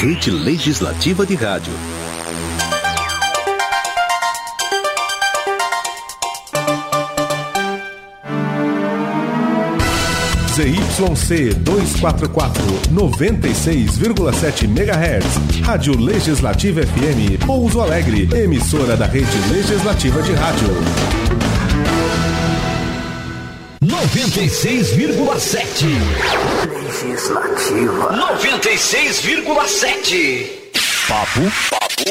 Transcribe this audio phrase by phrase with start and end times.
[0.00, 1.74] Rede Legislativa de Rádio.
[10.54, 15.66] ZYC 244, 96,7 MHz.
[15.66, 20.68] Rádio Legislativa FM, Pouso Alegre, emissora da Rede Legislativa de Rádio.
[23.82, 26.69] 96,7.
[27.02, 28.12] Legislativa.
[28.12, 30.50] 96,7.
[31.08, 32.04] Papo, papo,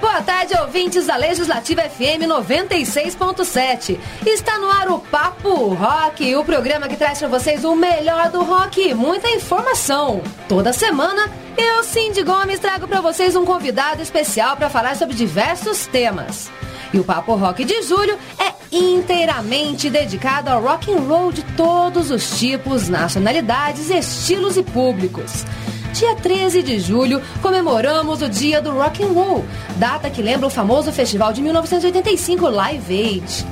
[0.00, 3.98] Boa tarde, ouvintes da Legislativa FM 96.7.
[4.26, 8.44] Está no ar o Papo Rock, o programa que traz para vocês o melhor do
[8.44, 10.20] rock e muita informação.
[10.46, 15.86] Toda semana, eu, Cindy Gomes, trago para vocês um convidado especial para falar sobre diversos
[15.86, 16.50] temas.
[16.92, 22.10] E o Papo Rock de julho é inteiramente dedicado ao rock and roll de todos
[22.10, 25.44] os tipos, nacionalidades, estilos e públicos.
[25.92, 29.44] Dia 13 de julho, comemoramos o Dia do Rock and Roll,
[29.76, 33.46] data que lembra o famoso festival de 1985 Live Aid.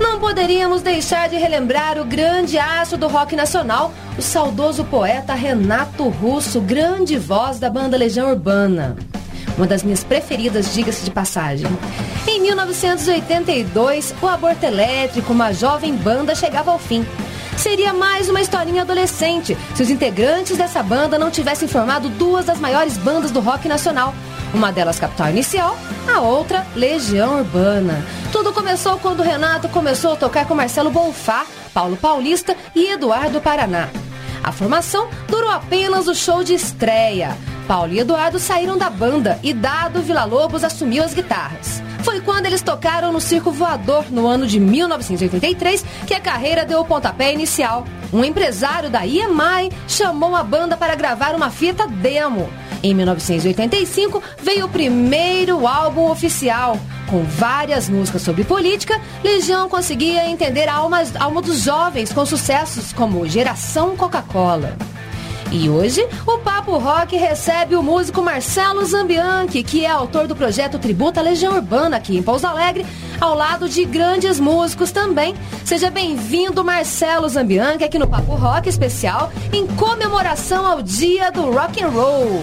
[0.00, 6.08] Não poderíamos deixar de relembrar o grande astro do rock nacional, o saudoso poeta Renato
[6.08, 8.96] Russo, grande voz da banda Legião Urbana.
[9.60, 11.66] Uma das minhas preferidas, diga-se de passagem.
[12.26, 17.04] Em 1982, o aborto elétrico, uma jovem banda, chegava ao fim.
[17.58, 22.58] Seria mais uma historinha adolescente se os integrantes dessa banda não tivessem formado duas das
[22.58, 24.14] maiores bandas do rock nacional.
[24.54, 25.76] Uma delas Capital Inicial,
[26.10, 28.02] a outra Legião Urbana.
[28.32, 31.44] Tudo começou quando o Renato começou a tocar com Marcelo Bonfá,
[31.74, 33.90] Paulo Paulista e Eduardo Paraná.
[34.42, 37.36] A formação durou apenas o show de estreia.
[37.70, 41.80] Paulo e Eduardo saíram da banda e Dado Villa-Lobos assumiu as guitarras.
[42.02, 46.80] Foi quando eles tocaram no Circo Voador no ano de 1983 que a carreira deu
[46.80, 47.84] o pontapé inicial.
[48.12, 52.50] Um empresário da EMI chamou a banda para gravar uma fita demo.
[52.82, 56.76] Em 1985 veio o primeiro álbum oficial.
[57.08, 62.26] Com várias músicas sobre política, Legião conseguia entender a alma, a alma dos jovens com
[62.26, 64.76] sucessos como Geração Coca-Cola.
[65.52, 70.78] E hoje, o Papo Rock recebe o músico Marcelo Zambianchi, que é autor do projeto
[70.78, 72.86] Tributa Legião Urbana aqui em Pouso Alegre,
[73.20, 75.34] ao lado de grandes músicos também.
[75.64, 81.82] Seja bem-vindo, Marcelo Zambianchi, aqui no Papo Rock especial, em comemoração ao Dia do Rock
[81.82, 82.42] and Roll.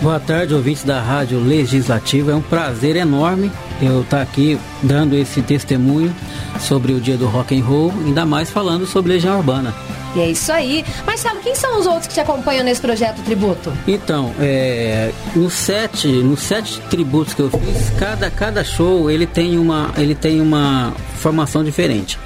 [0.00, 2.30] Boa tarde, ouvintes da Rádio Legislativa.
[2.30, 3.50] É um prazer enorme
[3.82, 6.14] eu estar aqui dando esse testemunho
[6.60, 9.74] sobre o dia do rock and roll, ainda mais falando sobre Legião Urbana.
[10.16, 10.82] E é isso aí.
[11.04, 13.70] Marcelo, quem são os outros que te acompanham nesse projeto tributo?
[13.86, 19.58] Então, é, nos sete, nos sete tributos que eu fiz, cada, cada show ele tem
[19.58, 22.18] uma, ele tem uma formação diferente.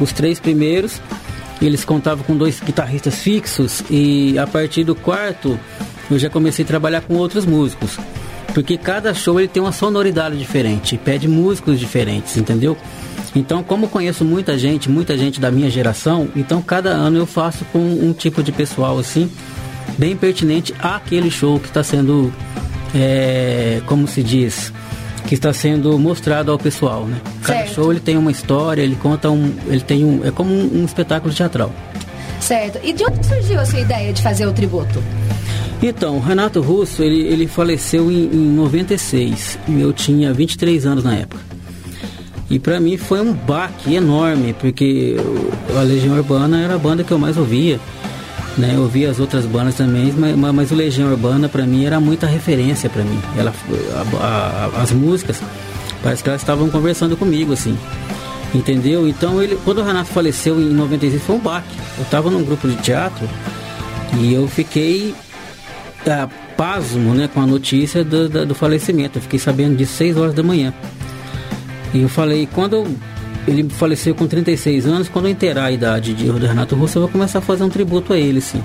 [0.00, 1.02] Os três primeiros,
[1.60, 5.60] eles contavam com dois guitarristas fixos e a partir do quarto
[6.10, 7.98] eu já comecei a trabalhar com outros músicos.
[8.54, 12.76] Porque cada show ele tem uma sonoridade diferente, pede músicos diferentes, entendeu?
[13.38, 17.64] Então, como conheço muita gente, muita gente da minha geração, então cada ano eu faço
[17.66, 19.30] com um tipo de pessoal assim,
[19.96, 22.32] bem pertinente àquele show que está sendo,
[22.92, 24.72] é, como se diz,
[25.28, 27.20] que está sendo mostrado ao pessoal, né?
[27.42, 27.74] Cada Certo.
[27.74, 30.84] show ele tem uma história, ele conta um, ele tem um, é como um, um
[30.84, 31.72] espetáculo teatral.
[32.40, 32.80] Certo.
[32.82, 35.00] E de onde surgiu a sua ideia de fazer o tributo?
[35.80, 41.04] Então, o Renato Russo, ele, ele faleceu em, em 96, e eu tinha 23 anos
[41.04, 41.47] na época.
[42.50, 45.16] E pra mim foi um baque enorme, porque
[45.76, 47.78] a Legião Urbana era a banda que eu mais ouvia.
[48.56, 48.72] Né?
[48.74, 52.26] Eu ouvia as outras bandas também, mas, mas- o Legião Urbana pra mim era muita
[52.26, 53.20] referência pra mim.
[53.36, 53.52] Ela,
[54.20, 55.40] a- a- as músicas,
[56.02, 57.76] parece que elas estavam conversando comigo, assim.
[58.54, 59.06] Entendeu?
[59.06, 61.68] Então, ele, quando o Renato faleceu em 96 foi um baque.
[61.98, 63.28] Eu tava num grupo de teatro
[64.18, 65.14] e eu fiquei
[66.06, 66.26] ah,
[66.56, 69.18] pasmo né, com a notícia do, da- do falecimento.
[69.18, 70.72] Eu fiquei sabendo de 6 horas da manhã.
[71.94, 72.86] E eu falei, quando
[73.46, 77.10] ele faleceu com 36 anos, quando eu inteirar a idade de, Renato Russo, eu vou
[77.10, 78.62] começar a fazer um tributo a ele, sim.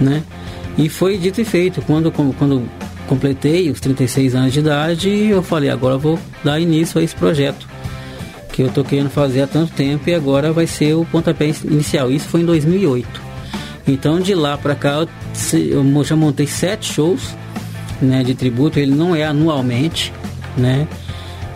[0.00, 0.22] Né?
[0.78, 1.82] E foi dito e feito.
[1.82, 2.68] Quando, quando,
[3.06, 7.14] completei os 36 anos de idade, eu falei, agora eu vou dar início a esse
[7.14, 7.66] projeto.
[8.52, 12.10] Que eu tô querendo fazer há tanto tempo e agora vai ser o pontapé inicial.
[12.10, 13.26] Isso foi em 2008.
[13.88, 15.06] Então de lá para cá
[15.52, 17.36] eu, já montei sete shows
[18.00, 18.78] né, de tributo.
[18.78, 20.12] Ele não é anualmente,
[20.56, 20.88] né?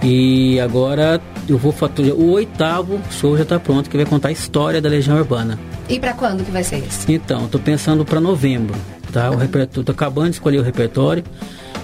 [0.02, 4.32] E agora eu vou faturar o oitavo show já está pronto que vai contar a
[4.32, 5.58] história da Legião Urbana.
[5.88, 7.10] E pra quando que vai ser isso?
[7.10, 8.74] Então, tô pensando para novembro,
[9.12, 9.30] tá?
[9.30, 11.22] O repertório, tô acabando de escolher o repertório.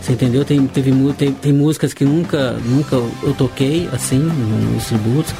[0.01, 0.45] Você entendeu?
[0.45, 5.35] Tem, teve, tem, tem músicas que nunca, nunca eu toquei assim nos tributos,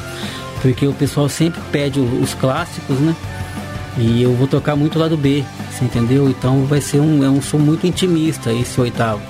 [0.61, 3.15] porque o pessoal sempre pede os clássicos, né?
[3.97, 6.29] E eu vou tocar muito lá do B, você entendeu?
[6.29, 9.21] Então vai ser um, é um som muito intimista esse oitavo.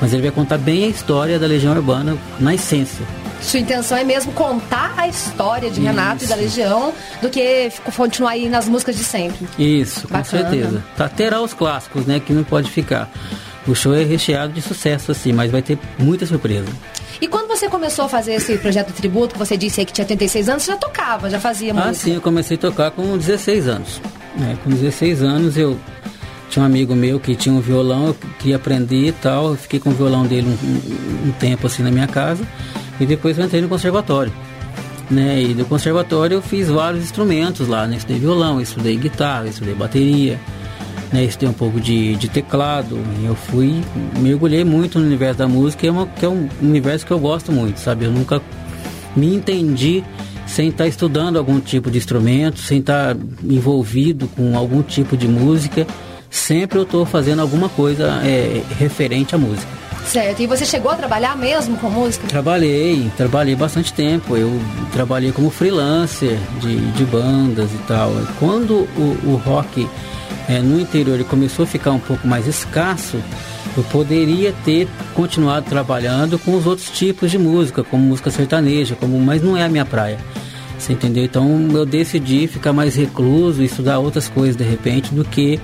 [0.00, 3.06] Mas ele vai contar bem a história da Legião Urbana na essência.
[3.40, 6.24] Sua intenção é mesmo contar a história de Renato Isso.
[6.24, 6.92] e da Legião
[7.22, 9.46] do que continuar aí nas músicas de sempre.
[9.58, 10.24] Isso, Bacana.
[10.24, 10.84] com certeza.
[10.96, 12.18] Tá, terá os clássicos, né?
[12.18, 13.08] Que não pode ficar.
[13.66, 16.68] O show é recheado de sucesso, assim, mas vai ter muita surpresa.
[17.20, 19.92] E quando você começou a fazer esse projeto de tributo, que você disse aí que
[19.92, 21.90] tinha 36 anos, você já tocava, já fazia música?
[21.90, 24.00] Ah, sim, eu comecei a tocar com 16 anos.
[24.40, 25.78] É, com 16 anos eu
[26.50, 29.50] tinha um amigo meu que tinha um violão, eu queria aprender e tal.
[29.50, 32.44] Eu fiquei com o violão dele um, um, tempo assim na minha casa
[33.00, 34.32] e depois eu entrei no conservatório.
[35.10, 35.42] Né?
[35.42, 37.96] E do conservatório eu fiz vários instrumentos lá, né?
[37.96, 40.40] Estudei violão, estudei guitarra, estudei bateria,
[41.12, 41.24] né?
[41.24, 42.98] Estudei um pouco de, de teclado.
[43.24, 43.82] Eu fui,
[44.18, 47.52] mergulhei muito no universo da música, é uma, que é um universo que eu gosto
[47.52, 48.04] muito, sabe?
[48.04, 48.42] Eu nunca
[49.14, 50.02] me entendi
[50.46, 55.86] sem estar estudando algum tipo de instrumento, sem estar envolvido com algum tipo de música.
[56.30, 59.68] Sempre eu estou fazendo alguma coisa é, referente à música.
[60.06, 60.40] Certo.
[60.40, 62.26] E você chegou a trabalhar mesmo com música?
[62.28, 64.36] Trabalhei, trabalhei bastante tempo.
[64.36, 64.50] Eu
[64.92, 68.12] trabalhei como freelancer de, de bandas e tal.
[68.38, 69.88] Quando o, o rock
[70.48, 73.20] é, no interior começou a ficar um pouco mais escasso,
[73.76, 79.18] eu poderia ter continuado trabalhando com os outros tipos de música, como música sertaneja, como,
[79.20, 80.18] mas não é a minha praia.
[80.78, 81.24] Você entendeu?
[81.24, 85.58] Então eu decidi ficar mais recluso, estudar outras coisas de repente, do que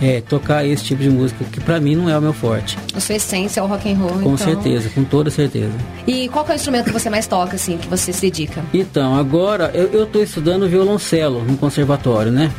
[0.00, 2.76] é, tocar esse tipo de música, que para mim não é o meu forte.
[2.94, 4.36] A sua essência é o rock and roll, Com então...
[4.36, 5.72] certeza, com toda certeza.
[6.06, 8.62] E qual é o instrumento que você mais toca, assim, que você se dedica?
[8.72, 12.52] Então, agora eu estou estudando violoncelo no conservatório, né?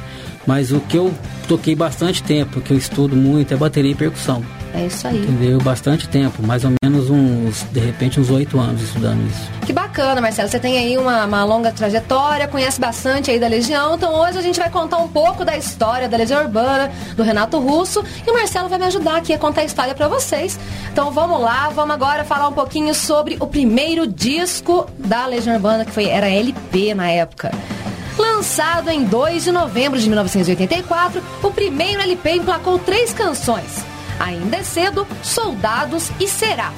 [0.48, 1.14] Mas o que eu
[1.48, 4.42] toquei bastante tempo, que eu estudo muito, é bateria e percussão.
[4.74, 5.18] É isso aí.
[5.18, 5.60] Entendeu?
[5.60, 9.50] Bastante tempo, mais ou menos uns, de repente, uns oito anos estudando isso.
[9.66, 10.50] Que bacana, Marcelo.
[10.50, 13.96] Você tem aí uma, uma, longa trajetória, conhece bastante aí da Legião.
[13.96, 17.60] Então hoje a gente vai contar um pouco da história da Legião Urbana, do Renato
[17.60, 18.04] Russo.
[18.26, 20.60] E o Marcelo vai me ajudar aqui a contar a história para vocês.
[20.92, 25.86] Então vamos lá, vamos agora falar um pouquinho sobre o primeiro disco da Legião Urbana,
[25.86, 27.52] que foi, era LP na época.
[28.48, 33.84] Lançado em 2 de novembro de 1984, o primeiro LP emplacou três canções
[34.22, 36.72] Ainda é cedo, Soldados e Será.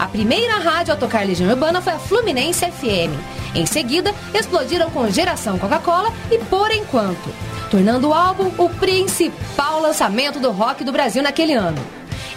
[0.00, 3.14] A primeira rádio a tocar Legião Urbana foi a Fluminense FM.
[3.54, 7.32] Em seguida, explodiram com Geração Coca-Cola e Por Enquanto,
[7.70, 11.78] tornando o álbum o principal lançamento do rock do Brasil naquele ano.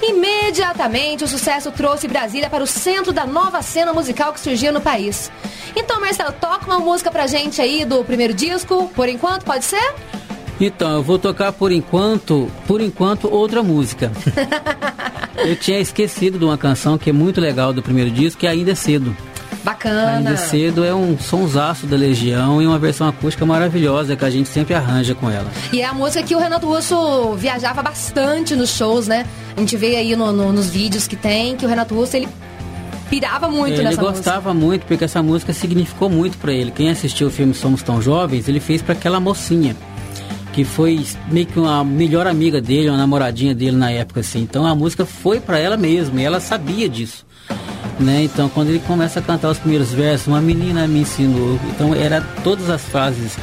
[0.02, 4.80] Imediatamente, o sucesso trouxe Brasília para o centro da nova cena musical que surgia no
[4.80, 5.32] país.
[5.76, 9.94] Então, Marcelo, toca uma música pra gente aí do primeiro disco, por enquanto, pode ser?
[10.60, 14.12] Então, eu vou tocar por enquanto, por enquanto, outra música.
[15.38, 18.50] eu tinha esquecido de uma canção que é muito legal do primeiro disco, que é
[18.50, 19.16] Ainda é Cedo.
[19.64, 20.18] Bacana.
[20.18, 24.50] Ainda Cedo é um sonsaço da Legião e uma versão acústica maravilhosa que a gente
[24.50, 25.48] sempre arranja com ela.
[25.72, 29.26] E é a música que o Renato Russo viajava bastante nos shows, né?
[29.56, 32.28] A gente vê aí no, no, nos vídeos que tem que o Renato Russo, ele
[33.10, 34.18] pirava muito ele nessa música.
[34.18, 36.72] Ele gostava muito porque essa música significou muito para ele.
[36.72, 39.76] Quem assistiu o filme Somos Tão Jovens, ele fez para aquela mocinha
[40.54, 44.42] que foi meio que uma melhor amiga dele, uma namoradinha dele na época, assim.
[44.42, 47.26] Então a música foi para ela mesma e ela sabia disso.
[48.00, 48.24] Né?
[48.24, 51.60] Então quando ele começa a cantar os primeiros versos, uma menina me ensinou.
[51.70, 53.38] Então era todas as fases,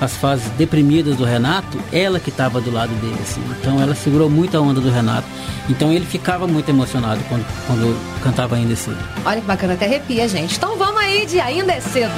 [0.00, 3.42] as fases deprimidas do Renato, ela que estava do lado dele, assim.
[3.60, 5.26] Então ela segurou muito a onda do Renato.
[5.68, 8.98] Então ele ficava muito emocionado quando, quando cantava Ainda é Cedo.
[9.24, 10.56] Olha que bacana, até arrepia, gente.
[10.56, 12.12] Então vamos aí de Ainda é Cedo.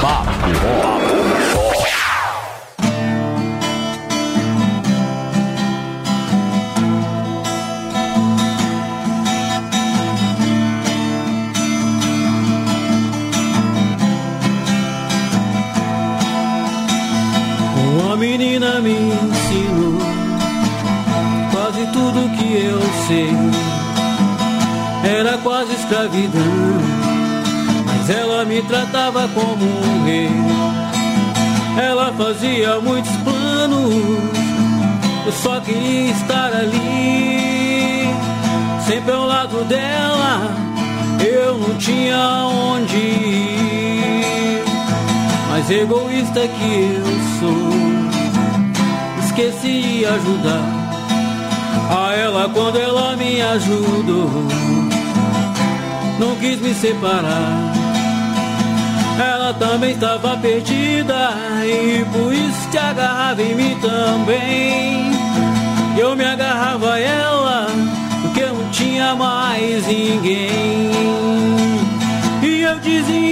[0.00, 1.65] Papo, papo,
[18.36, 19.98] menina me ensinou
[21.50, 23.30] quase tudo que eu sei.
[25.18, 26.42] Era quase escravidão,
[27.86, 30.30] mas ela me tratava como um rei.
[31.82, 33.94] Ela fazia muitos planos,
[35.24, 38.10] eu só queria estar ali,
[38.86, 40.54] sempre ao lado dela.
[41.26, 44.64] Eu não tinha onde ir,
[45.48, 47.95] mas egoísta que eu sou
[49.36, 50.64] esqueci de ajudar
[51.90, 54.30] a ela quando ela me ajudou.
[56.18, 57.74] Não quis me separar.
[59.18, 65.10] Ela também estava perdida e por isso te agarrava em mim também.
[65.98, 67.66] Eu me agarrava a ela
[68.22, 70.90] porque eu não tinha mais ninguém.
[72.42, 73.26] E eu dizia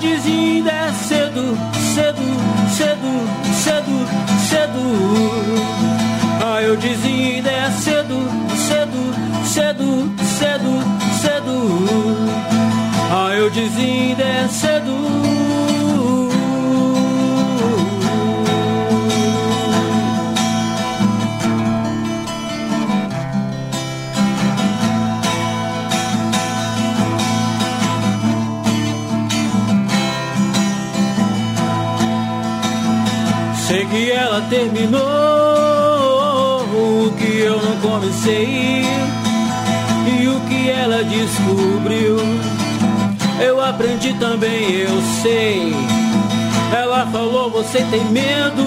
[0.00, 1.58] tardes ainda é cedo,
[1.94, 2.22] cedo,
[2.74, 3.12] cedo,
[3.62, 4.06] cedo,
[4.48, 4.84] cedo.
[6.42, 8.16] Ah, eu dizia é cedo,
[8.56, 9.14] cedo,
[9.44, 10.82] cedo, cedo,
[11.20, 11.56] cedo.
[13.12, 16.29] Ah, eu dizia é cedo.
[34.48, 35.00] Terminou
[36.62, 38.84] o que eu não comecei
[40.06, 42.16] e o que ela descobriu.
[43.40, 45.74] Eu aprendi também, eu sei.
[46.72, 48.62] Ela falou, você tem medo.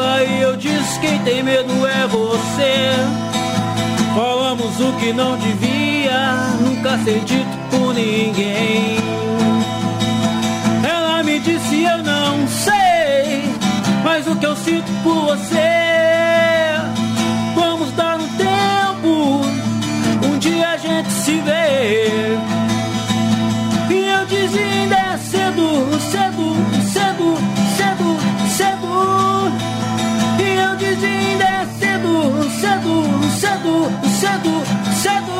[0.00, 2.92] Aí eu disse, quem tem medo é você.
[4.14, 8.98] Falamos o que não devia, nunca ser dito por ninguém.
[10.88, 12.21] Ela me disse, eu não
[14.42, 15.70] que eu sinto por você.
[17.54, 19.40] Vamos dar um tempo,
[20.26, 22.36] um dia a gente se vê.
[23.88, 25.68] E eu dizia ainda é cedo,
[26.10, 26.56] cedo,
[26.92, 27.38] cedo,
[27.76, 28.18] cedo,
[28.56, 29.52] cedo.
[30.40, 32.94] E eu dizia ainda é cedo, cedo,
[33.38, 34.64] cedo, cedo,
[35.02, 35.38] cedo.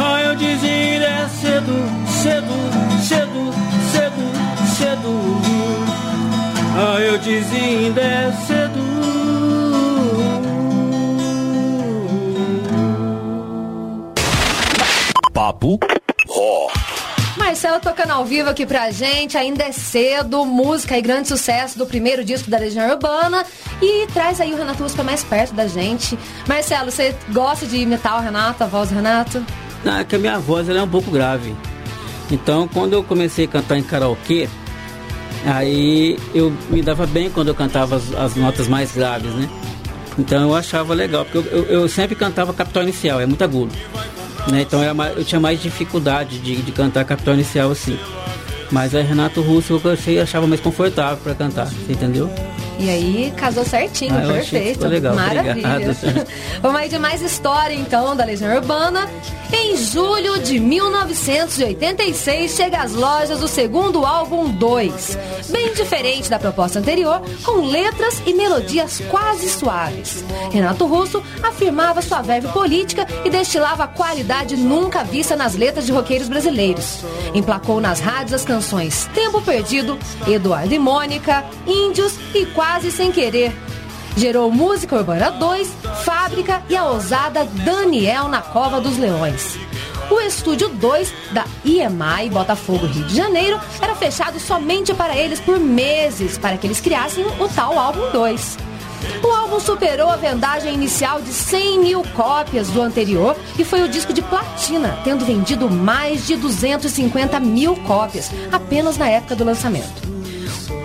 [0.00, 1.74] Ah, eu dizia ainda é cedo,
[2.22, 2.54] cedo,
[3.02, 3.52] cedo,
[3.90, 4.22] cedo,
[4.76, 5.57] cedo.
[6.80, 8.78] Ah, eu dizia ainda é cedo.
[15.32, 15.80] Papo
[16.28, 16.70] Ó.
[17.36, 21.84] Marcelo tocando ao vivo aqui pra gente, ainda é cedo, música e grande sucesso do
[21.84, 23.44] primeiro disco da Legião Urbana.
[23.82, 26.16] E traz aí o Renato Uspa mais perto da gente.
[26.46, 29.44] Marcelo, você gosta de imitar o Renato, a voz do Renato?
[29.84, 31.56] Não, é que a minha voz é um pouco grave.
[32.30, 34.48] Então, quando eu comecei a cantar em karaokê,
[35.44, 39.48] Aí eu me dava bem quando eu cantava as, as notas mais graves, né?
[40.18, 43.72] Então eu achava legal, porque eu, eu, eu sempre cantava capital inicial, é muito agudo.
[44.50, 44.62] Né?
[44.62, 47.98] Então eu, eu tinha mais dificuldade de, de cantar capital inicial assim.
[48.70, 52.30] Mas a Renato Russo eu achei, achava mais confortável para cantar, entendeu?
[52.78, 54.86] E aí casou certinho, ah, perfeito.
[54.86, 55.96] Legal, Maravilha.
[56.62, 59.10] Vamos aí de mais história então da Legião Urbana.
[59.52, 65.18] Em julho de 1986 chega às lojas o segundo álbum 2.
[65.48, 70.24] Bem diferente da proposta anterior, com letras e melodias quase suaves.
[70.52, 75.92] Renato Russo afirmava sua verve política e destilava a qualidade nunca vista nas letras de
[75.92, 77.04] roqueiros brasileiros.
[77.34, 83.10] Emplacou nas rádios as canções Tempo Perdido, Eduardo e Mônica, Índios e Quase quase sem
[83.10, 83.50] querer.
[84.14, 85.72] Gerou Música Urbana 2,
[86.04, 89.58] Fábrica e a ousada Daniel na Cova dos Leões.
[90.10, 95.58] O estúdio 2 da IEMAI Botafogo Rio de Janeiro era fechado somente para eles por
[95.58, 98.58] meses, para que eles criassem o tal álbum 2.
[99.22, 103.88] O álbum superou a vendagem inicial de 100 mil cópias do anterior e foi o
[103.88, 110.17] disco de platina, tendo vendido mais de 250 mil cópias apenas na época do lançamento.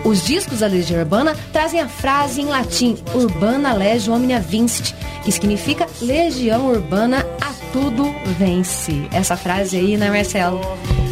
[0.04, 4.94] Os discos da Legião Urbana trazem a frase em latim Urbana Legio Omnia Vincit,
[5.24, 9.08] que significa Legião Urbana a tudo vence.
[9.12, 10.60] Essa frase aí, né, Marcelo?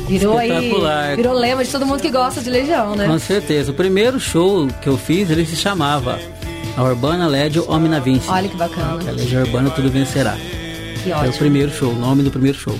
[0.07, 0.69] Virou aí,
[1.15, 3.07] virou lema de todo mundo que gosta de Legião, né?
[3.07, 3.71] Com certeza.
[3.71, 6.19] O primeiro show que eu fiz, ele se chamava
[6.75, 8.29] a Urbana Legio Omnia Vincit.
[8.29, 9.09] Olha que bacana.
[9.09, 10.35] A Legião Urbana tudo vencerá.
[11.01, 11.27] Que ótimo.
[11.27, 12.77] É o primeiro show, o nome do primeiro show.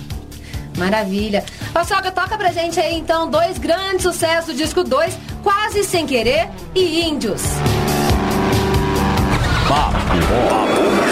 [0.78, 1.44] Maravilha.
[1.74, 6.50] Paçoca, toca pra gente aí então dois grandes sucessos do disco 2, Quase Sem Querer
[6.76, 7.42] e Índios.
[9.68, 9.98] Papo,
[10.50, 11.11] papo,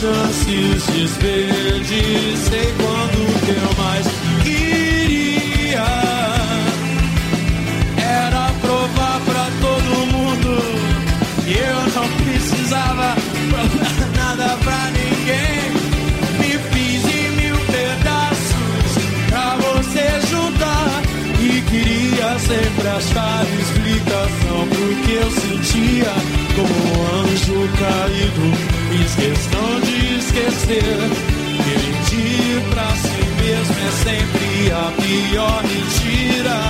[0.00, 2.02] chances desverde,
[2.48, 4.06] sei quando que eu mais
[4.42, 5.84] queria
[7.98, 10.50] era provar pra todo mundo
[11.44, 13.14] que eu não precisava
[13.50, 15.68] provar nada pra ninguém.
[16.38, 18.92] Me fiz em mil pedaços
[19.28, 21.02] pra você juntar
[21.40, 26.14] e queria sempre achar explicação pro que eu sentia
[26.56, 28.80] como um anjo caído.
[28.88, 29.49] Me esqueci
[30.40, 30.82] esquecer.
[31.66, 36.69] Mentir pra si mesmo é sempre a pior mentira.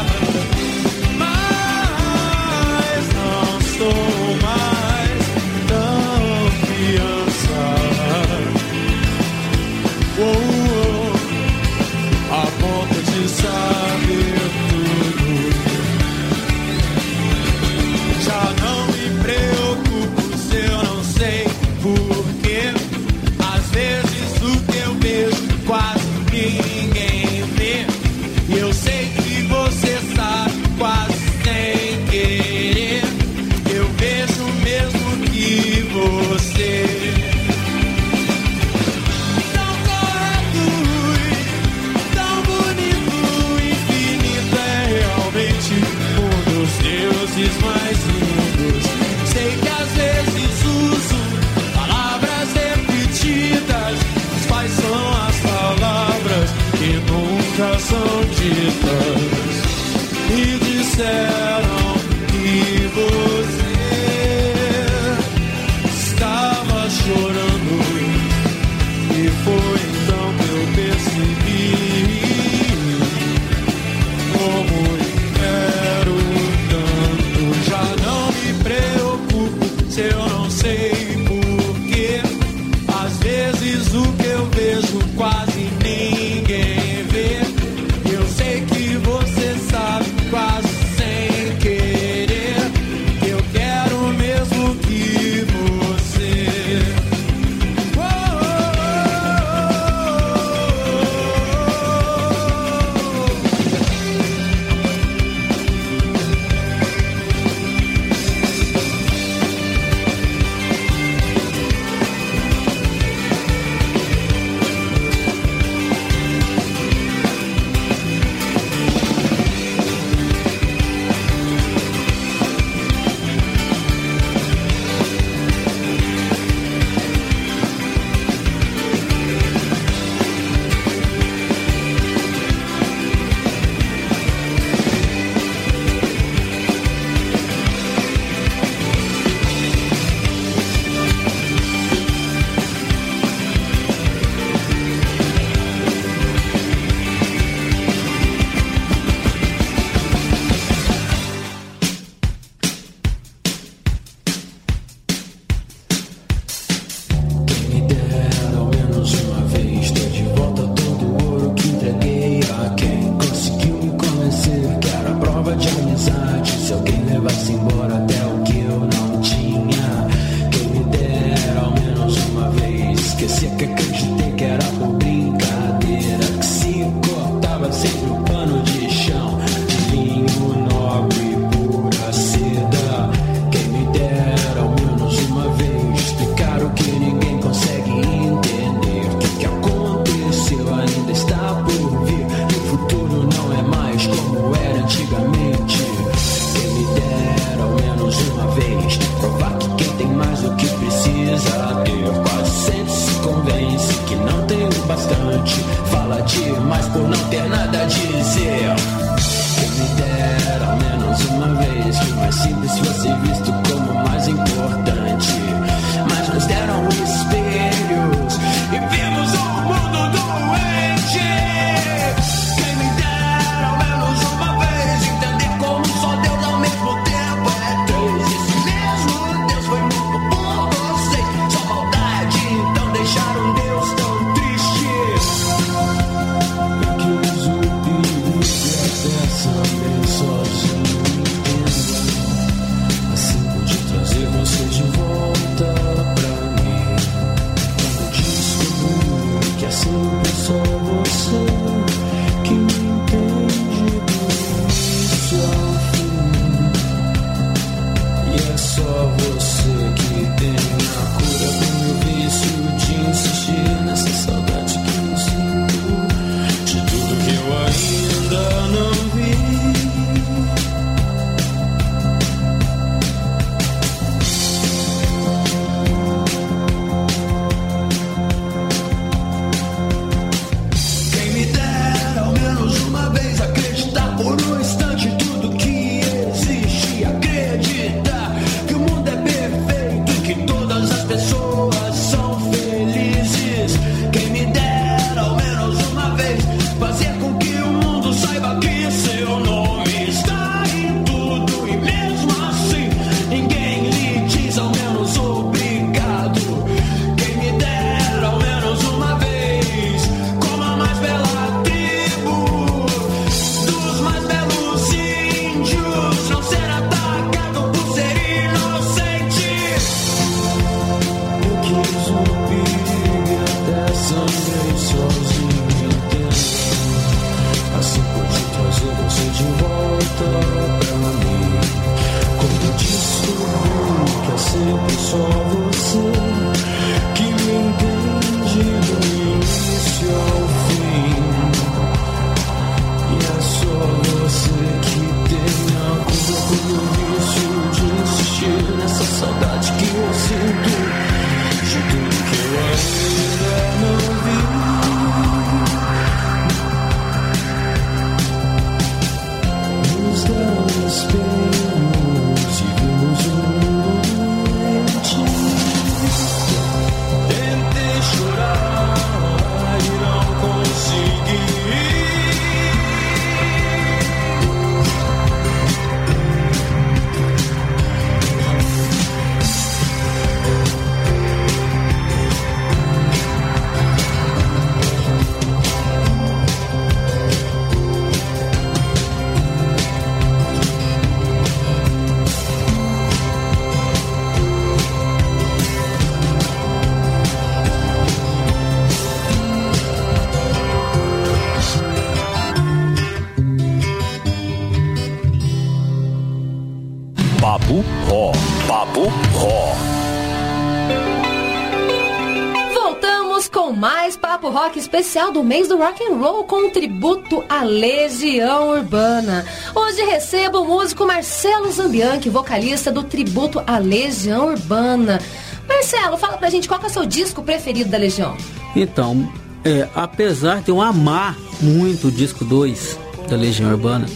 [415.40, 419.46] Do mês do Rock and Roll com um tributo à Legião Urbana.
[419.74, 425.18] Hoje recebo o músico Marcelo Zambianchi, vocalista do tributo à Legião Urbana.
[425.66, 428.36] Marcelo, fala pra gente qual é o seu disco preferido da Legião.
[428.76, 429.32] Então,
[429.64, 434.06] é, apesar de eu amar muito o disco 2 da Legião Urbana,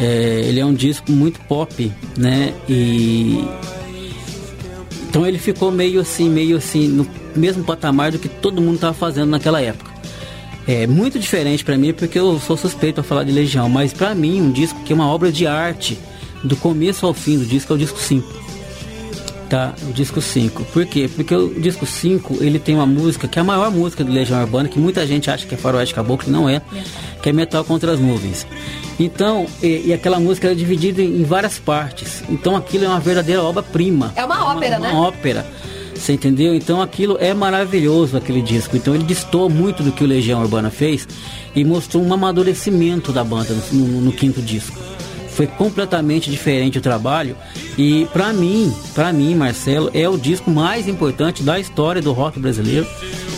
[0.00, 2.54] é, ele é um disco muito pop, né?
[2.66, 3.46] E
[5.10, 7.06] então ele ficou meio assim, meio assim, no
[7.36, 9.87] mesmo patamar do que todo mundo estava fazendo naquela época.
[10.68, 14.14] É muito diferente para mim porque eu sou suspeito para falar de Legião, mas para
[14.14, 15.98] mim um disco que é uma obra de arte
[16.44, 18.48] do começo ao fim do disco é o disco 5.
[19.48, 20.62] Tá, o disco 5.
[20.64, 21.08] Por quê?
[21.08, 24.38] Porque o disco 5, ele tem uma música que é a maior música do Legião
[24.42, 26.60] Urbana, que muita gente acha que é Faroeste Caboclo, não é,
[27.22, 28.46] que é Metal contra as Nuvens.
[29.00, 32.22] Então, e, e aquela música é dividida em, em várias partes.
[32.28, 34.12] Então aquilo é uma verdadeira obra-prima.
[34.14, 34.92] É uma ópera, uma, né?
[34.92, 35.46] Uma ópera.
[35.98, 36.54] Você entendeu?
[36.54, 38.76] Então aquilo é maravilhoso, aquele disco.
[38.76, 41.06] Então ele distou muito do que o Legião Urbana fez
[41.54, 44.76] e mostrou um amadurecimento da banda no, no- no quinto disco.
[45.30, 47.36] Foi completamente diferente o trabalho
[47.76, 52.40] e para mim, para mim, Marcelo, é o disco mais importante da história do rock
[52.40, 52.86] brasileiro.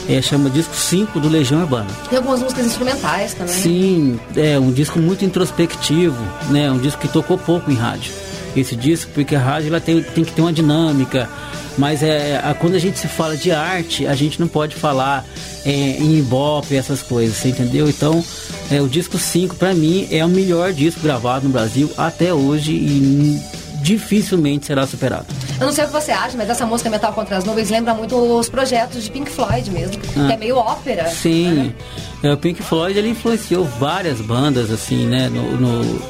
[0.08, 1.86] É, chama disco 5 do Legião Urbana.
[2.08, 3.54] Tem algumas músicas instrumentais também.
[3.54, 6.16] Sim, é um disco muito introspectivo,
[6.48, 6.70] né?
[6.70, 8.10] Um disco que tocou pouco em rádio.
[8.56, 11.28] Esse disco, porque a rádio ela tem, tem que ter uma dinâmica,
[11.78, 15.24] mas é a- quando a gente se fala de arte, a gente não pode falar
[15.64, 17.88] é, em ibope, essas coisas, você entendeu?
[17.88, 18.24] Então,
[18.70, 22.72] é, o disco 5 para mim é o melhor disco gravado no Brasil até hoje
[22.72, 23.38] e
[23.82, 25.26] dificilmente será superado.
[25.58, 27.94] Eu não sei o que você acha, mas essa música Metal contra as Nuvens lembra
[27.94, 30.26] muito os projetos de Pink Floyd mesmo, Ah.
[30.26, 31.08] que é meio ópera.
[31.08, 31.72] Sim,
[32.22, 36.02] é, o Pink Floyd ele influenciou várias bandas assim, né, no, no,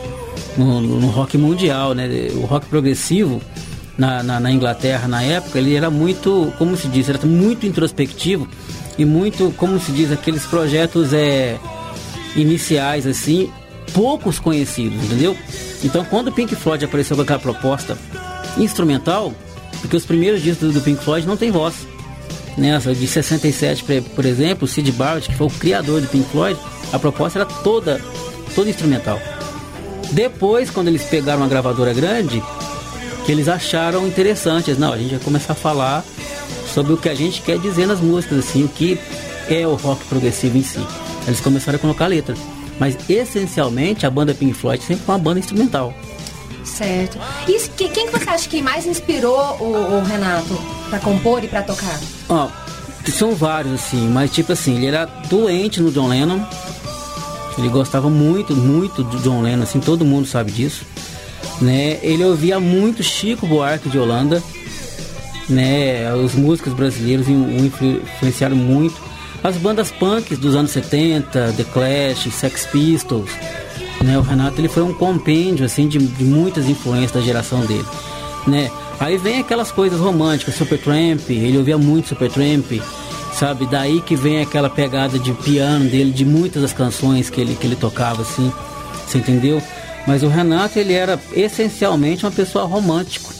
[0.56, 3.40] no- no rock mundial, né, o rock progressivo
[3.98, 8.48] na, na, na Inglaterra na época ele era muito, como se diz, era muito introspectivo
[8.98, 11.58] e muito, como se diz, aqueles projetos é
[12.36, 13.50] iniciais assim,
[13.92, 15.36] poucos conhecidos, entendeu?
[15.82, 17.96] Então quando o Pink Floyd apareceu com aquela proposta
[18.58, 19.32] instrumental,
[19.80, 21.74] porque os primeiros discos do Pink Floyd não tem voz
[22.58, 26.58] nessa de 67, por- exemplo, Sid Barrett, que foi o criador do Pink Floyd,
[26.92, 28.00] a proposta era toda,
[28.54, 29.18] toda instrumental.
[30.12, 32.42] Depois, quando eles pegaram uma gravadora grande,
[33.24, 36.04] que eles acharam interessante, não, a gente vai começar a falar
[36.72, 38.98] sobre o que a gente quer dizer nas músicas, assim, o que
[39.48, 40.80] é o rock progressivo em si.
[41.26, 42.34] Eles começaram a colocar letra.
[42.78, 45.92] Mas essencialmente a banda Pink Floyd sempre foi uma banda instrumental.
[46.64, 47.18] Certo.
[47.46, 51.48] E que- quem que você acha que mais inspirou o, o Renato pra compor e
[51.48, 51.98] pra tocar?
[52.28, 52.48] Ó,
[53.12, 56.40] são vários, assim, mas tipo assim, ele era doente no John Lennon.
[57.58, 60.84] Ele gostava muito, muito do John Lennon, assim, todo mundo sabe disso.
[61.60, 61.98] Né?
[62.02, 64.42] Ele ouvia muito Chico Buarque de Holanda.
[65.48, 66.12] Né?
[66.14, 68.94] Os músicos brasileiros o influ- influenciaram muito.
[69.42, 73.30] As bandas punks dos anos 70, The Clash, Sex Pistols.
[74.02, 74.16] Né?
[74.18, 77.84] O Renato ele foi um compêndio assim de, de muitas influências da geração dele.
[78.46, 78.70] Né?
[78.98, 82.70] Aí vem aquelas coisas românticas, Supertramp, ele ouvia muito Supertramp,
[83.34, 83.66] sabe?
[83.66, 87.66] Daí que vem aquela pegada de piano dele, de muitas das canções que ele, que
[87.66, 88.52] ele tocava, assim,
[89.06, 89.62] você entendeu?
[90.06, 93.32] Mas o Renato, ele era essencialmente uma pessoa romântico.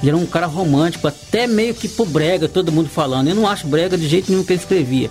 [0.00, 3.28] Ele era um cara romântico, até meio que pro brega, todo mundo falando.
[3.28, 5.10] Eu não acho brega de jeito nenhum que ele escrevia.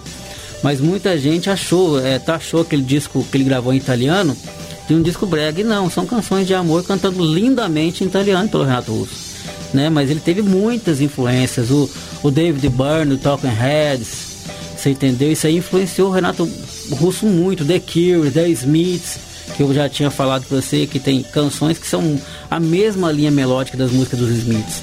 [0.62, 4.36] Mas muita gente achou, é, taxou aquele disco que ele gravou em italiano
[4.88, 5.62] de um disco brega.
[5.62, 9.33] E não, são canções de amor cantando lindamente em italiano pelo Renato Russo.
[9.74, 9.90] Né?
[9.90, 11.72] Mas ele teve muitas influências.
[11.72, 11.90] O,
[12.22, 14.34] o David Byrne, o Talking Heads,
[14.78, 15.32] você entendeu?
[15.32, 16.50] Isso aí influenciou o Renato
[16.92, 17.66] Russo muito.
[17.66, 19.18] The Cure, The Smiths,
[19.56, 22.20] que eu já tinha falado pra você, que tem canções que são
[22.52, 24.82] a mesma linha melódica das músicas dos Smiths.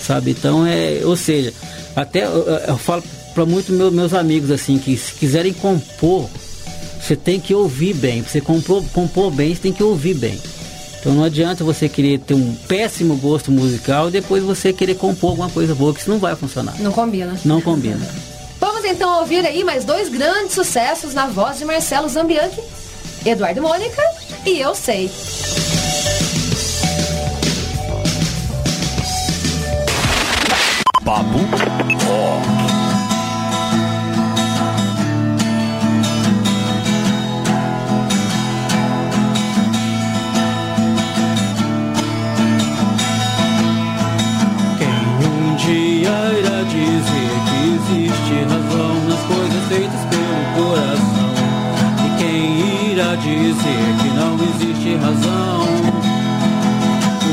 [0.00, 0.32] Sabe?
[0.32, 1.00] Então é.
[1.04, 1.52] Ou seja,
[1.96, 3.02] até eu, eu falo
[3.34, 6.28] para muitos meus, meus amigos assim, que se quiserem compor,
[7.00, 8.22] você tem que ouvir bem.
[8.22, 10.38] Você compor, compor bem, você tem que ouvir bem.
[11.00, 15.30] Então não adianta você querer ter um péssimo gosto musical e depois você querer compor
[15.30, 16.74] alguma coisa boa, que isso não vai funcionar.
[16.78, 17.40] Não combina.
[17.42, 18.06] Não combina.
[18.60, 22.60] Vamos então ouvir aí mais dois grandes sucessos na voz de Marcelo Zambianchi,
[23.24, 24.02] Eduardo Mônica
[24.44, 25.10] e Eu Sei.
[31.02, 31.38] Papo
[32.04, 32.69] Rock.
[46.08, 51.30] Irá dizer que existe razão nas coisas feitas pelo coração?
[52.04, 56.10] E quem irá dizer que não existe razão?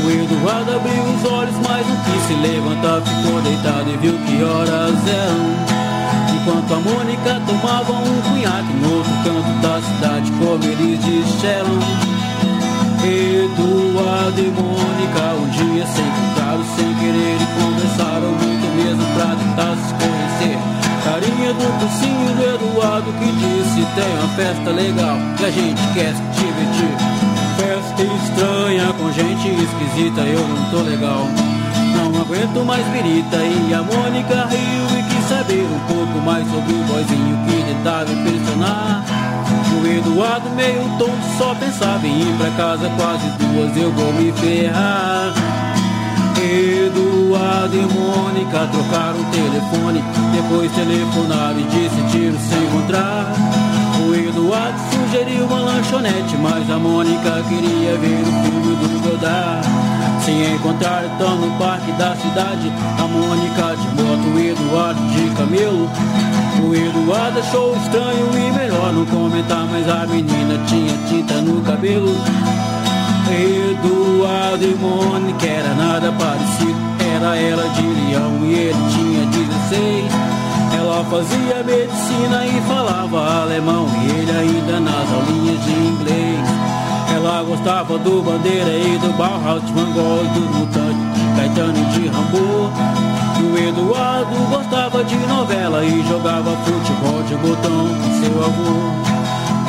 [0.04, 3.02] O Eduardo abriu os olhos, mas não quis se levantar.
[3.02, 5.78] Ficou deitado e viu que horas eram.
[6.34, 11.78] Enquanto a Mônica tomava um cunhaque no outro canto da cidade, como eles disseram.
[13.04, 18.57] Eduardo e Mônica um dia se encontraram sem querer e conversaram muito
[19.18, 20.58] pra tentar se conhecer.
[21.04, 26.14] Carinha do cursinho do Eduardo que disse tem uma festa legal que a gente quer
[26.14, 26.94] se divertir.
[27.58, 31.26] Festa estranha com gente esquisita, eu não tô legal.
[31.96, 36.72] Não aguento mais birita e a Mônica riu e quis saber um pouco mais sobre
[36.72, 39.04] o boizinho que tentava impressionar.
[39.82, 44.30] O Eduardo meio tonto só pensava em ir pra casa quase duas eu vou me
[44.32, 45.57] ferrar.
[46.38, 53.32] Eduardo e Mônica trocaram o telefone, depois telefonaram e decidiram se encontrar.
[54.06, 59.66] O Eduardo sugeriu uma lanchonete, mas a Mônica queria ver o filme do Godard.
[60.24, 65.90] Se encontrar então no parque da cidade, a Mônica de moto, o Eduardo de camelo.
[66.62, 72.14] O Eduardo achou estranho e melhor não comentar, mas a menina tinha tinta no cabelo.
[73.32, 76.78] Eduardo e Mônica era nada parecido,
[77.16, 80.12] era ela de leão e ele tinha 16.
[80.78, 86.68] Ela fazia medicina e falava alemão e ele ainda nas aulinhas de inglês.
[87.14, 90.98] Ela gostava do Bandeira e do Bauhaus, de Van Gogh, do Mutante,
[91.36, 92.70] Caetano e de Rambo.
[93.40, 99.17] O Eduardo gostava de novela e jogava futebol de botão com seu avô.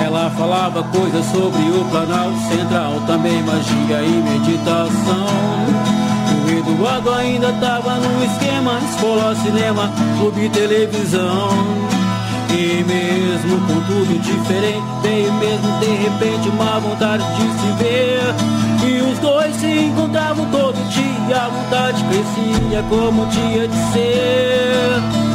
[0.04, 5.28] Ela falava coisas sobre o Planalto Central, também magia e meditação.
[6.46, 11.50] O Eduardo ainda tava no esquema, escola, cinema, clube, televisão.
[12.52, 18.20] E mesmo com tudo diferente, veio mesmo de repente uma vontade de se ver.
[18.88, 25.29] E os dois se encontravam todo dia, a vontade crescia como tinha de ser.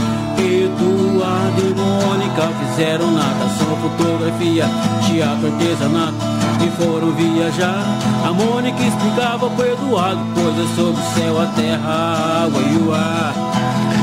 [1.24, 4.66] Eduardo e Mônica fizeram natação, fotografia,
[5.06, 6.16] teatro, artesanato
[6.62, 7.82] e foram viajar.
[8.26, 12.92] A Mônica explicava pro Eduardo coisas sobre o céu, a terra, a água e o
[12.92, 13.34] ar.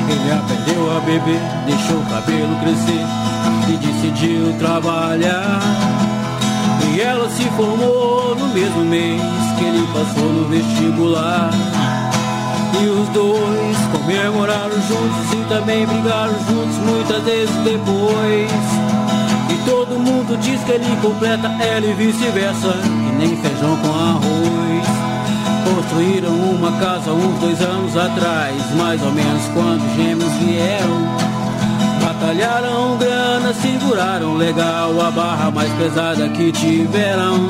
[0.09, 3.05] Ele aprendeu a beber, deixou o cabelo crescer
[3.69, 5.61] e decidiu trabalhar.
[6.91, 9.21] E ela se formou no mesmo mês
[9.59, 11.51] que ele passou no vestibular.
[12.79, 18.51] E os dois comemoraram juntos e também brigaram juntos muitas vezes depois.
[19.49, 25.01] E todo mundo diz que ele completa ela e vice-versa, que nem feijão com arroz.
[25.75, 31.31] Construíram uma casa uns dois anos atrás, mais ou menos quando os gêmeos vieram.
[32.01, 37.49] Batalharam grana, seguraram legal a barra mais pesada que tiveram.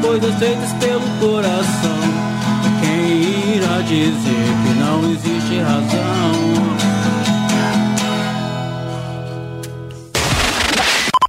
[0.00, 1.98] Coisas feitas pelo coração?
[2.80, 6.78] Quem irá dizer que não existe razão?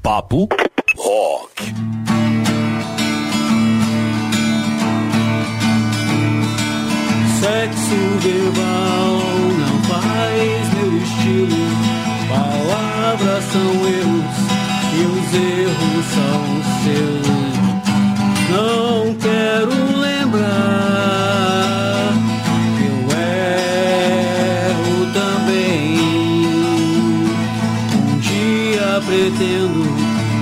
[0.02, 0.48] Papo
[0.98, 1.74] Rock.
[7.40, 9.20] Sexo verbal
[9.60, 11.64] não faz meu estilo.
[12.28, 14.60] Palavras são erros
[14.94, 16.42] e os erros são
[16.84, 17.09] seus.
[29.10, 29.84] Pretendo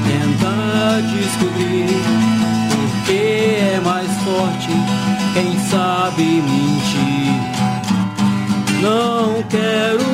[0.03, 1.87] tentar descobrir
[2.69, 4.67] porque é mais forte
[5.33, 7.31] quem sabe mentir.
[8.81, 10.06] Não quero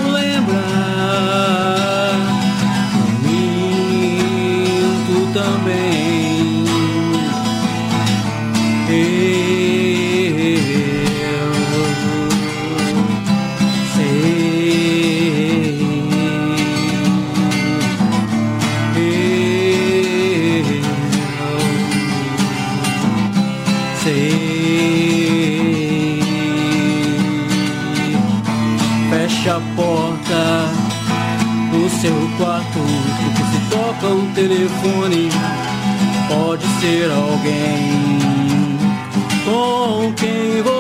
[34.03, 35.29] toca o telefone,
[36.27, 38.03] pode ser alguém.
[39.45, 40.72] com quem você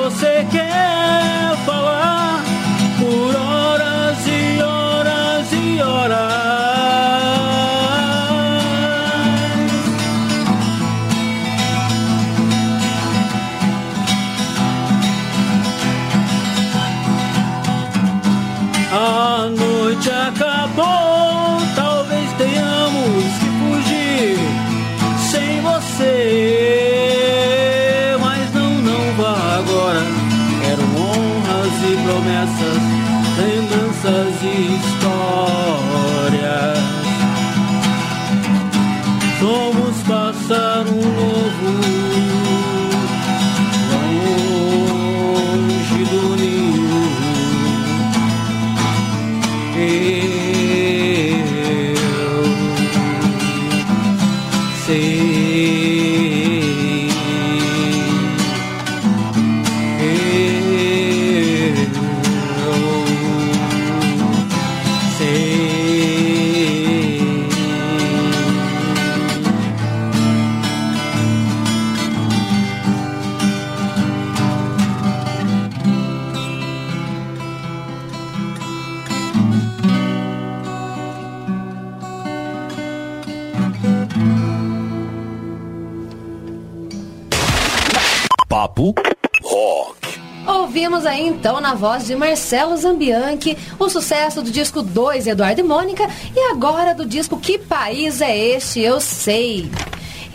[91.73, 96.93] na voz de Marcelo Zambianchi o sucesso do disco 2 Eduardo e Mônica e agora
[96.93, 98.79] do disco Que País é Este?
[98.79, 99.71] Eu Sei.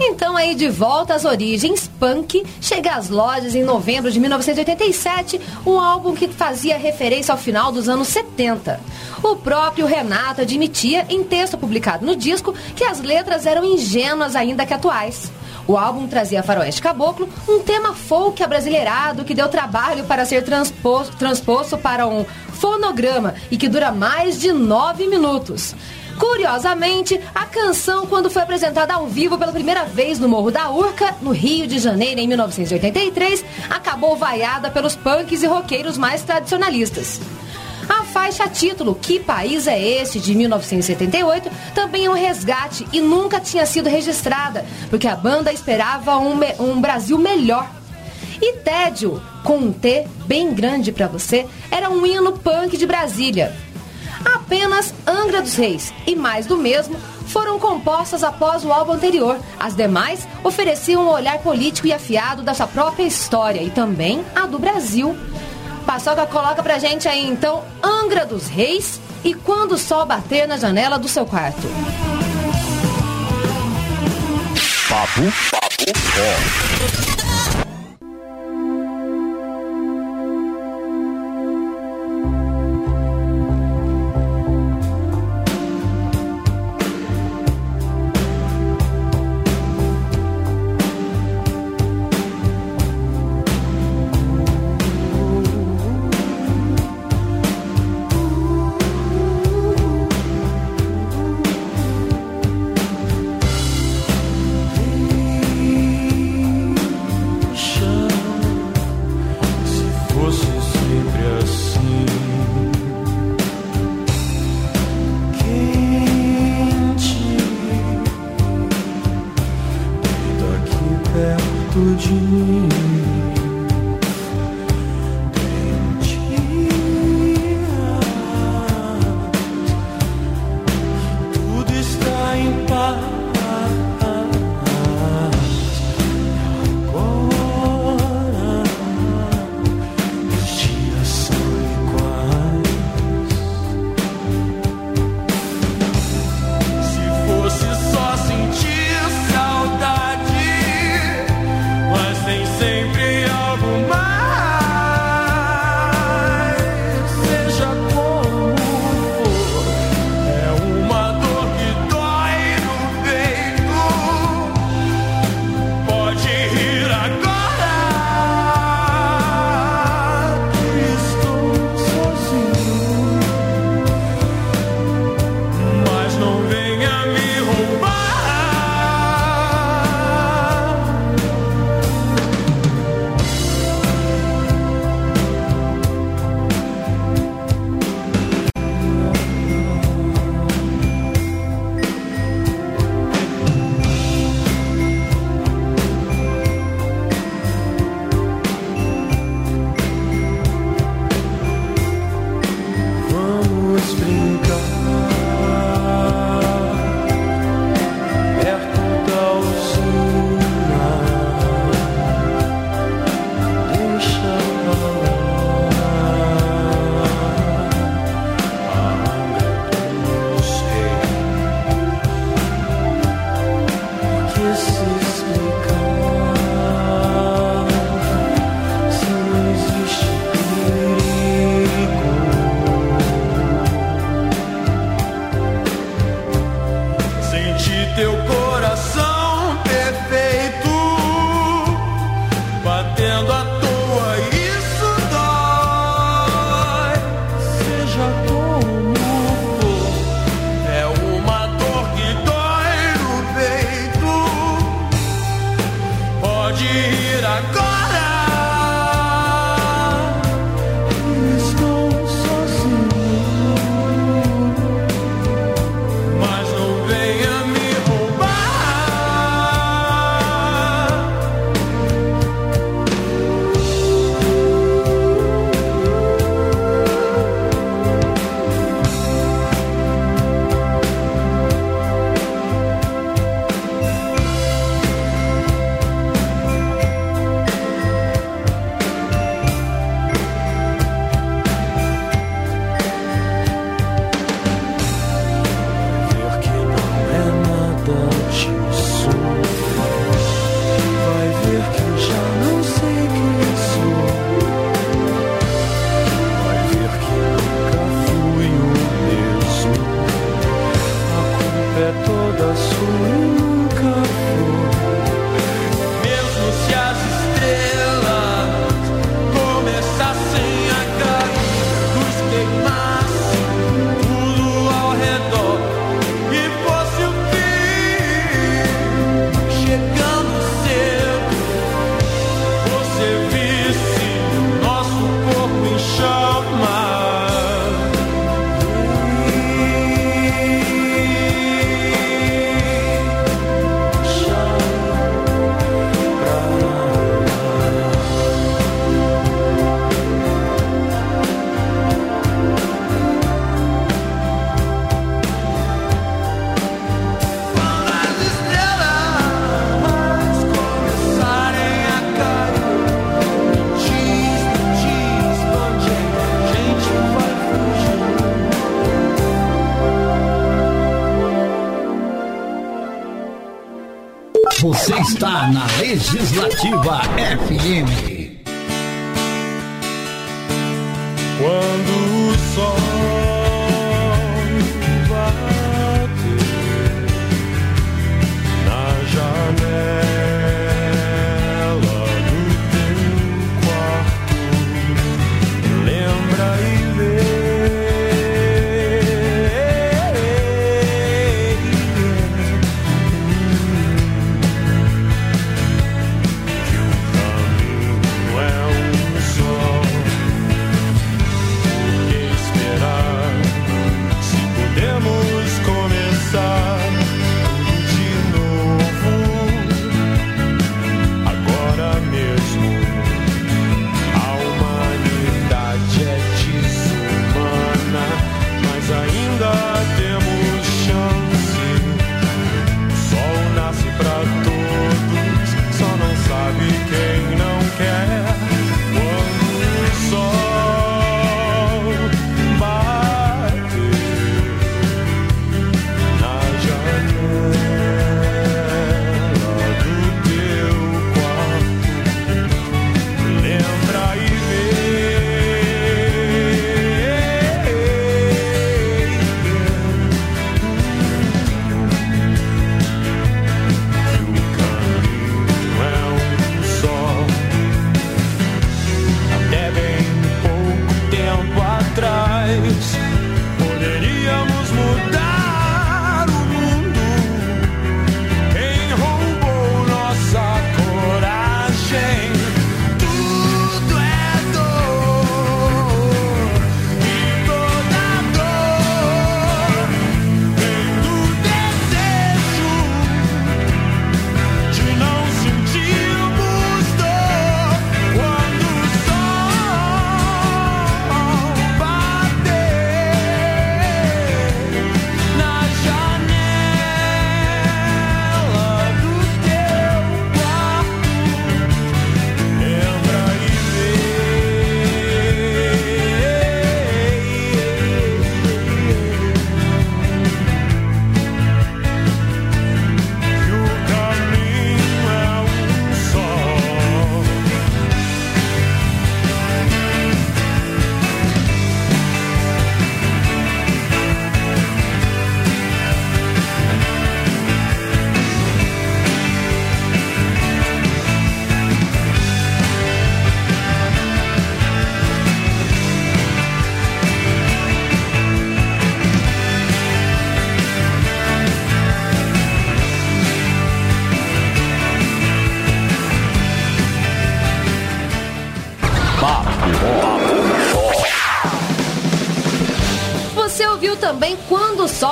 [0.00, 5.78] Então aí de volta às origens, Punk chega às lojas em novembro de 1987, um
[5.78, 8.80] álbum que fazia referência ao final dos anos 70.
[9.22, 14.66] O próprio Renato admitia em texto publicado no disco que as letras eram ingênuas ainda
[14.66, 15.30] que atuais.
[15.68, 21.14] O álbum trazia Faroeste Caboclo, um tema folk abrasileirado que deu trabalho para ser transposto,
[21.16, 25.76] transposto para um fonograma e que dura mais de nove minutos.
[26.18, 31.14] Curiosamente, a canção, quando foi apresentada ao vivo pela primeira vez no Morro da Urca,
[31.20, 37.20] no Rio de Janeiro, em 1983, acabou vaiada pelos punks e roqueiros mais tradicionalistas.
[38.12, 43.66] Faixa título Que País é Este, de 1978, também é um resgate e nunca tinha
[43.66, 47.70] sido registrada, porque a banda esperava um, um Brasil melhor.
[48.40, 53.54] E Tédio, com um T bem grande pra você, era um hino punk de Brasília.
[54.24, 56.96] Apenas Angra dos Reis e Mais do Mesmo
[57.26, 59.38] foram compostas após o álbum anterior.
[59.58, 64.46] As demais ofereciam um olhar político e afiado da sua própria história e também a
[64.46, 65.16] do Brasil.
[65.88, 70.58] Paçoca coloca pra gente aí então Angra dos Reis e Quando o Sol Bater na
[70.58, 71.66] Janela do Seu Quarto.
[74.86, 75.84] Papo, papo
[76.14, 77.17] Rock.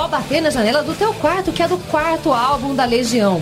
[0.07, 3.41] Bater na Janela do Teu Quarto, que é do quarto álbum da Legião.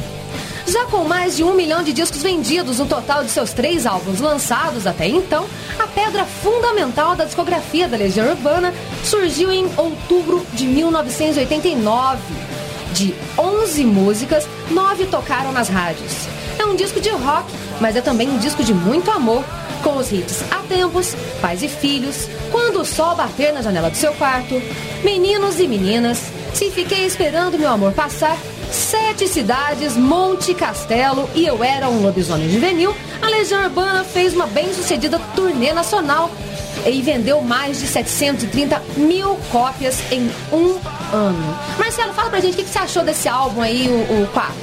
[0.67, 4.19] Já com mais de um milhão de discos vendidos no total de seus três álbuns
[4.19, 5.45] lançados até então,
[5.77, 12.19] a pedra fundamental da discografia da Legião Urbana surgiu em outubro de 1989.
[12.93, 16.27] De 11 músicas, nove tocaram nas rádios.
[16.57, 17.45] É um disco de rock,
[17.79, 19.43] mas é também um disco de muito amor,
[19.83, 23.97] com os hits Há Tempos, Pais e Filhos, Quando o Sol Bater na Janela do
[23.97, 24.59] Seu Quarto,
[25.03, 28.37] Meninos e Meninas, Se Fiquei Esperando Meu Amor Passar,
[28.71, 34.47] Sete Cidades, Monte Castelo e Eu Era um Lobisomem Juvenil, a Legião Urbana fez uma
[34.47, 36.31] bem-sucedida turnê nacional
[36.85, 40.79] e vendeu mais de 730 mil cópias em um
[41.11, 41.59] ano.
[41.77, 44.53] Marcelo, fala pra gente o que que você achou desse álbum aí, o, o 4.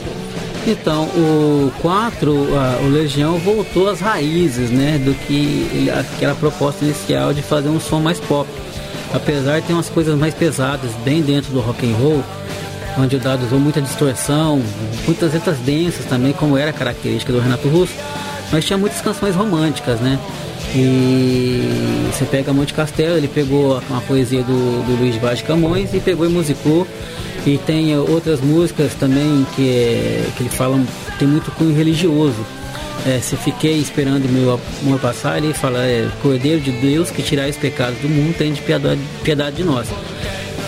[0.66, 7.42] Então, o 4, o Legião voltou às raízes, né, do que aquela proposta inicial de
[7.42, 8.48] fazer um som mais pop.
[9.14, 12.24] Apesar de ter umas coisas mais pesadas bem dentro do rock and roll,
[12.98, 14.62] onde o Dado usou muita distorção,
[15.06, 17.92] muitas letras densas também, como era característica do Renato Russo,
[18.50, 20.18] mas tinha muitas canções românticas, né?
[20.74, 25.92] E você pega Monte Castelo, ele pegou uma poesia do, do Luiz Vaz de Camões
[25.92, 26.86] e pegou e musicou.
[27.44, 30.80] E tem outras músicas também que, é- que ele fala,
[31.18, 32.36] tem muito cunho religioso.
[33.04, 37.48] É, se fiquei esperando meu amor passar, ele fala, é, Cordeiro de Deus que tirar
[37.48, 39.88] os pecados do mundo, tem de piedade, piedade de nós.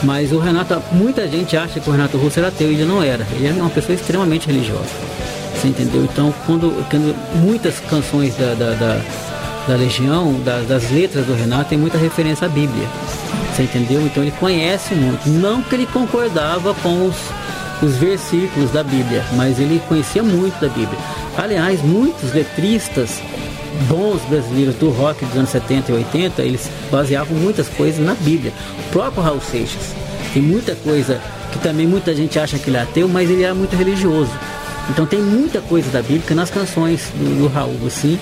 [0.02, 3.02] Mas o Renato, muita gente acha que o Renato Russo era ateu e ele não
[3.02, 3.24] era.
[3.36, 4.90] Ele era uma pessoa extremamente religiosa.
[5.54, 6.02] Você entendeu?
[6.04, 9.00] Então, quando, quando muitas canções da, da, da,
[9.68, 12.86] da Legião, da- das letras do Renato, tem muita referência à Bíblia.
[13.54, 14.02] Você entendeu?
[14.02, 15.26] Então ele conhece muito.
[15.28, 17.14] Não que ele concordava com os,
[17.82, 20.98] os versículos da Bíblia, mas ele conhecia muito da Bíblia.
[21.36, 23.20] Aliás, muitos letristas
[23.88, 28.52] bons brasileiros do rock dos anos 70 e 80, eles baseavam muitas coisas na Bíblia.
[28.86, 29.94] O próprio Raul Seixas
[30.32, 31.20] tem muita coisa
[31.52, 34.32] que também muita gente acha que ele é ateu, mas ele era muito religioso.
[34.90, 38.18] Então tem muita coisa da Bíblia nas canções do, do Raul, assim,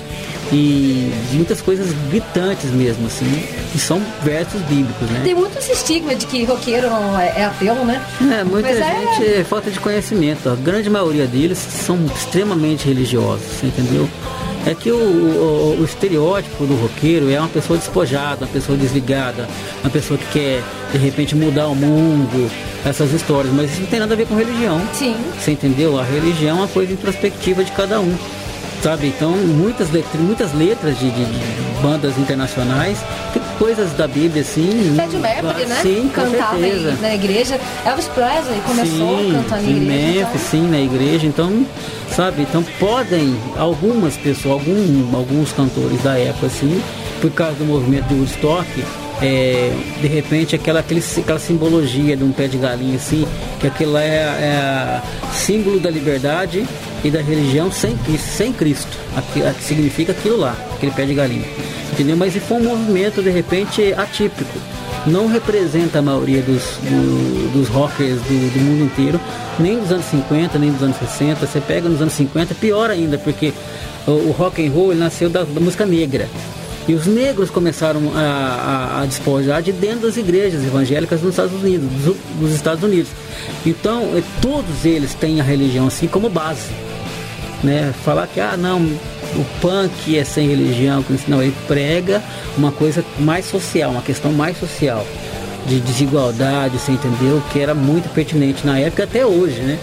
[0.52, 3.26] e muitas coisas gritantes mesmo, assim,
[3.72, 5.22] que são versos bíblicos, né?
[5.24, 8.00] Tem muito esse estigma de que roqueiro é, é ateu, né?
[8.20, 10.48] É, muita Mas é- gente é falta de conhecimento.
[10.50, 14.08] A grande maioria deles são extremamente religiosos, você entendeu?
[14.64, 19.48] É que o, o- o estereótipo do roqueiro é uma pessoa despojada, uma pessoa desligada,
[19.82, 20.62] uma pessoa que quer
[20.92, 22.48] de repente mudar o mundo,
[22.84, 24.80] essas histórias, mas isso não tem nada a ver com religião.
[24.92, 25.16] Sim.
[25.40, 25.98] Você entendeu?
[25.98, 28.14] A religião é uma coisa introspectiva de cada um.
[28.82, 29.06] Sabe?
[29.06, 32.98] Então, muitas letras, muitas letras de, de- de bandas internacionais,
[33.32, 34.92] tem coisas da Bíblia assim.
[34.96, 35.78] Fred Mercury, né?
[35.82, 36.98] Sim, Cantava certeza.
[37.00, 37.60] na igreja.
[37.86, 40.26] Elvis Presley começou sim, cantando em em igreja.
[40.26, 41.26] Memphis, sim, na igreja.
[41.28, 41.66] Então,
[42.10, 42.42] sabe?
[42.42, 46.82] Então, podem algumas pessoas, algum, alguns cantores da época, assim,
[47.20, 48.66] por causa do movimento de Woodstock,
[49.22, 53.24] é, de repente aquela, aquele, aquela simbologia de um pé de galinha, assim,
[53.60, 55.02] que aquilo é, é
[55.32, 56.66] símbolo da liberdade
[57.04, 58.98] e da religião sem Cristo, sem Cristo.
[59.16, 61.46] Aqui significa aquilo lá, aquele pé de galinha.
[61.92, 62.16] Entendeu?
[62.16, 64.58] Mas foi um movimento, de repente, atípico
[65.04, 69.20] não representa a maioria dos, do- dos rockers do, do mundo inteiro,
[69.58, 71.44] nem dos anos 50, nem dos anos 60.
[71.44, 73.52] Você pega nos anos 50, pior ainda, porque
[74.06, 76.28] o, o rock and roll nasceu da, da música negra.
[76.86, 81.52] E os negros começaram a, a, a despojar de dentro das igrejas evangélicas nos Estados
[81.60, 83.10] Unidos, dos, dos Estados Unidos.
[83.66, 86.70] Então, eh, todos eles têm a religião assim como base
[87.62, 87.92] né?
[88.04, 88.80] Falar que ah não,
[89.36, 92.22] o punk é sem religião, não, ele prega
[92.56, 95.06] uma coisa mais social, uma questão mais social,
[95.66, 97.42] de desigualdade, você entendeu?
[97.52, 99.78] Que era muito pertinente na época até hoje, né?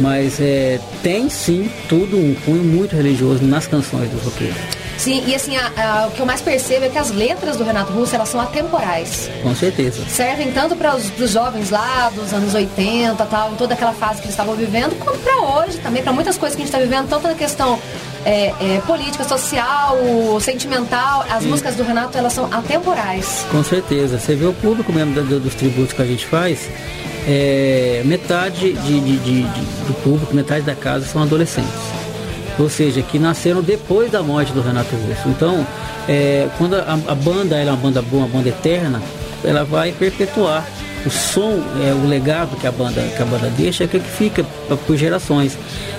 [0.00, 4.54] Mas é, tem sim tudo um cunho muito religioso nas canções do roqueiro,
[4.96, 7.64] Sim, e assim, a- a- o que eu mais percebo é que as letras do
[7.64, 9.28] Renato Russo, elas são atemporais.
[9.42, 10.02] com certeza.
[10.08, 14.26] Servem tanto para os jovens lá dos anos 80, tal, em toda aquela fase que
[14.26, 17.08] eles estavam vivendo, quanto para hoje também, para muitas coisas que a gente está vivendo,
[17.08, 17.76] tanto na questão
[18.24, 19.98] é, é, política, social,
[20.40, 21.24] sentimental.
[21.30, 23.44] As músicas do Renato, elas são atemporais.
[23.50, 24.18] Com certeza.
[24.18, 26.68] Você vê o público mesmo dos tributos que a gente faz,
[27.26, 31.70] é, metade de, de- de- de- do público, metade da casa são adolescentes.
[32.58, 35.28] Ou seja, que nasceram depois da morte do Renato Russo.
[35.28, 35.66] Então,
[36.08, 39.02] é, quando a, a banda ela é uma banda boa, uma banda eterna,
[39.42, 40.64] ela vai perpetuar.
[41.06, 44.44] O som, é, o legado que a banda, que a banda deixa é que fica
[44.86, 45.56] por gerações.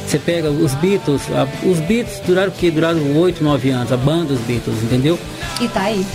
[0.08, 2.72] Você pega os Beatles, a- os Beatles duraram o quê?
[2.72, 5.20] Duraram 8, 9 anos, a banda dos Beatles, entendeu?
[5.62, 6.06] E tá aí.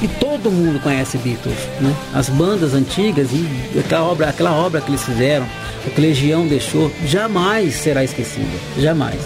[0.00, 1.94] E todo mundo conhece Beatles, né?
[2.14, 5.46] As bandas antigas e aquela obra, aquela obra que eles fizeram,
[5.84, 9.20] que a Legião deixou, jamais será esquecida, jamais.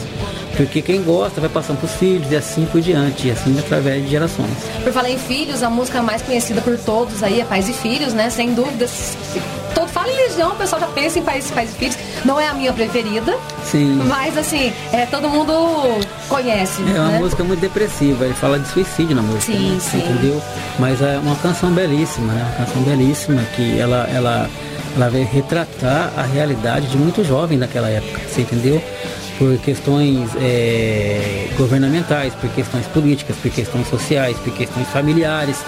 [0.57, 4.03] Porque quem gosta vai passando para os filhos e assim por diante, e assim através
[4.05, 4.51] de gerações.
[4.83, 8.15] Por falar em filhos, a música mais conhecida por todos aí é Pais e Filhos,
[8.15, 8.31] né?
[8.31, 9.17] Sem dúvidas.
[9.75, 11.99] Todo fala em Legião, o pessoal já pensa em Pais, Pais e Filhos.
[12.25, 14.03] Não é a minha preferida, Sim.
[14.07, 15.53] mas assim, é, todo mundo
[16.29, 16.83] conhece.
[16.83, 17.19] É uma né?
[17.19, 19.53] música muito depressiva, ele fala de suicídio na música.
[19.53, 19.81] Sim, né?
[19.81, 19.99] sim.
[19.99, 20.43] Entendeu?
[20.79, 22.55] Mas é uma canção belíssima, né?
[22.57, 24.49] Uma canção belíssima que ela, ela,
[24.97, 28.83] ela vai retratar a realidade de muito jovem naquela época, você entendeu?
[29.39, 35.59] Por questões é, governamentais, por questões políticas, por questões sociais, por questões familiares,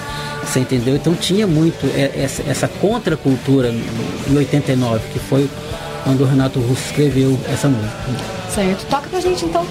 [0.43, 0.97] você entendeu?
[0.97, 5.49] Então tinha muito essa, essa contracultura em 89, que foi
[6.05, 7.97] quando o Renato Russo escreveu essa música.
[8.55, 8.87] Certo.
[8.87, 9.67] Toca pra gente então.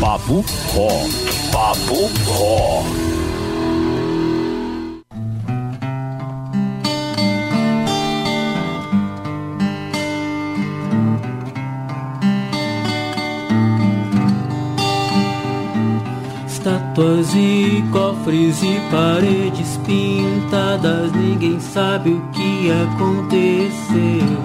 [0.00, 1.10] Papo Rock.
[1.52, 3.13] Papo Rock.
[16.94, 24.38] Estátuas e cofres e paredes pintadas, ninguém sabe o que aconteceu.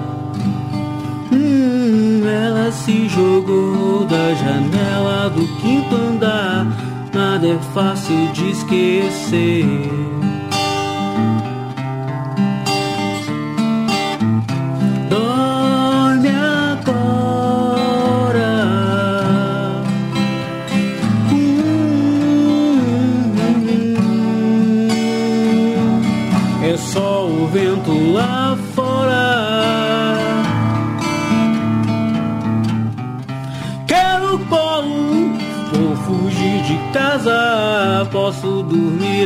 [1.32, 6.66] Hum, ela se jogou da janela do quinto andar,
[7.14, 10.19] nada é fácil de esquecer.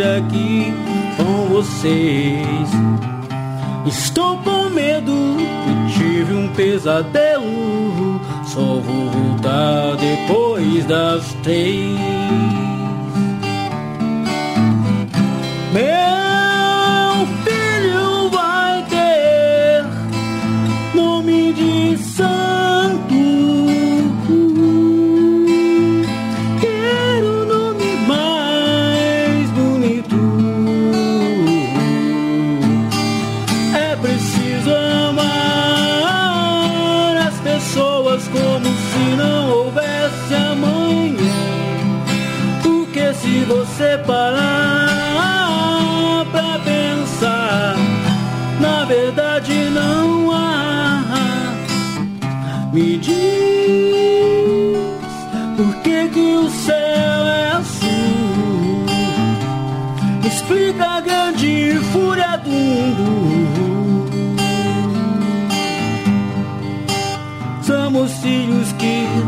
[0.01, 0.73] Aqui
[1.17, 2.69] com vocês.
[3.85, 8.19] Estou com medo e tive um pesadelo.
[8.45, 12.72] Só vou voltar depois das três.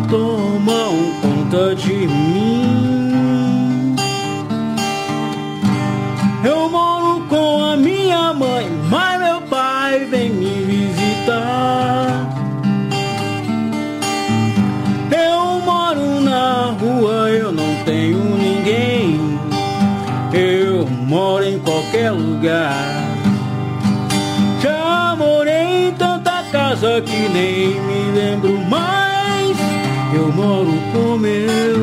[0.09, 3.95] Tomam conta de mim.
[6.43, 12.29] Eu moro com a minha mãe, mas meu pai vem me visitar.
[15.11, 19.39] Eu moro na rua, eu não tenho ninguém.
[20.33, 23.05] Eu moro em qualquer lugar.
[24.61, 28.54] Já morei em tanta casa que nem me lembro.
[30.45, 31.74] Eu moro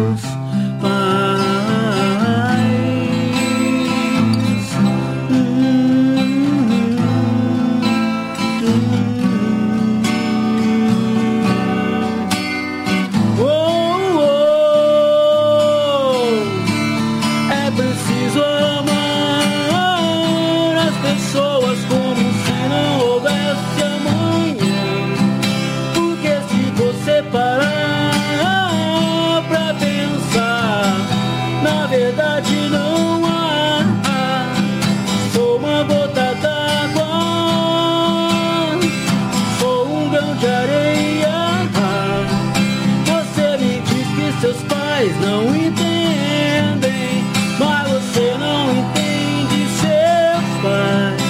[45.02, 47.24] pais não entendem,
[47.58, 51.22] mas você não entende seus pais.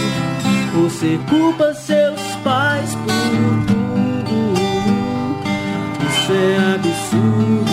[0.75, 4.53] Você culpa seus pais por tudo.
[6.07, 7.73] Isso é absurdo.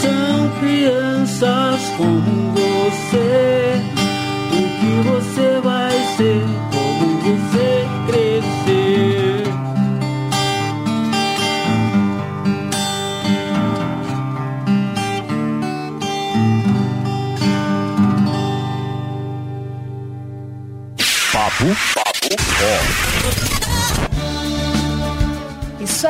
[0.00, 3.82] São crianças como você.
[4.52, 5.57] O que você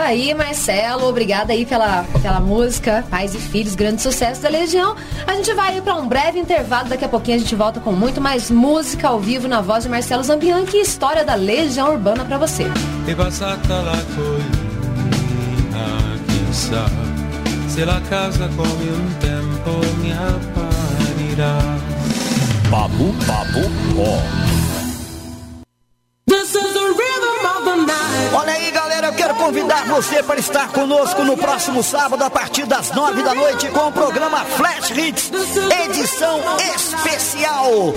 [0.00, 1.08] aí, Marcelo.
[1.08, 3.04] Obrigada aí pela, pela música.
[3.10, 4.96] Pais e Filhos, grande sucesso da Legião.
[5.26, 6.88] A gente vai para um breve intervalo.
[6.88, 9.90] Daqui a pouquinho a gente volta com muito mais música ao vivo na voz de
[9.90, 12.64] Marcelo Zambianchi e história da Legião Urbana para você.
[13.06, 13.98] E passata la
[29.68, 33.88] convidar você para estar conosco no próximo sábado, a partir das nove da noite, com
[33.88, 35.30] o programa Flash Hits,
[35.84, 36.40] edição
[36.74, 37.92] especial.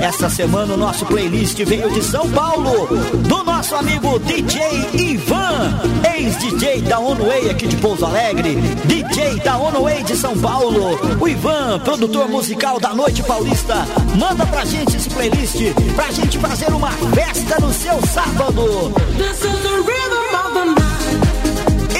[0.00, 4.60] Essa semana o nosso playlist veio de São Paulo, do nosso amigo DJ
[4.94, 5.80] Ivan,
[6.14, 10.98] ex-DJ da Onway aqui de Pouso Alegre, DJ da Onway de São Paulo.
[11.20, 13.74] O Ivan, produtor musical da Noite Paulista,
[14.16, 15.56] manda pra gente esse playlist
[15.96, 18.92] pra gente fazer uma festa no seu sábado.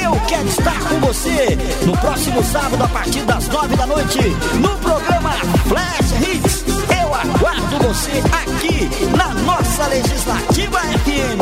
[0.01, 4.21] Eu quero estar com você no próximo sábado a partir das nove da noite
[4.61, 5.33] no programa
[5.67, 6.98] Flash Hits.
[7.09, 8.87] Eu aguardo você aqui
[9.17, 11.41] na nossa Legislativa FM.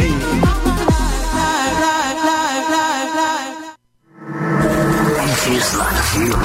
[5.48, 6.38] Legislativa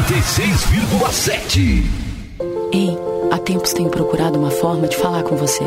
[0.00, 1.84] 96,7.
[2.72, 2.98] Ei,
[3.30, 5.64] há tempos tenho procurado uma forma de falar com você.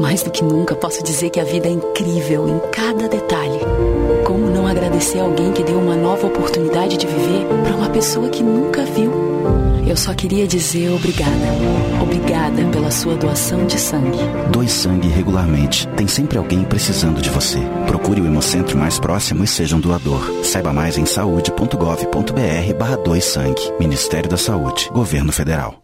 [0.00, 3.60] Mais do que nunca, posso dizer que a vida é incrível em cada detalhe.
[4.24, 8.42] Como não agradecer alguém que deu uma nova oportunidade de viver para uma pessoa que
[8.42, 9.63] nunca viu?
[9.86, 11.46] Eu só queria dizer obrigada.
[12.02, 14.18] Obrigada pela sua doação de sangue.
[14.50, 15.86] Doe sangue regularmente.
[15.88, 17.58] Tem sempre alguém precisando de você.
[17.86, 20.22] Procure o Hemocentro mais próximo e seja um doador.
[20.42, 23.72] Saiba mais em saúde.gov.br barra sangue.
[23.78, 24.88] Ministério da Saúde.
[24.92, 25.83] Governo Federal.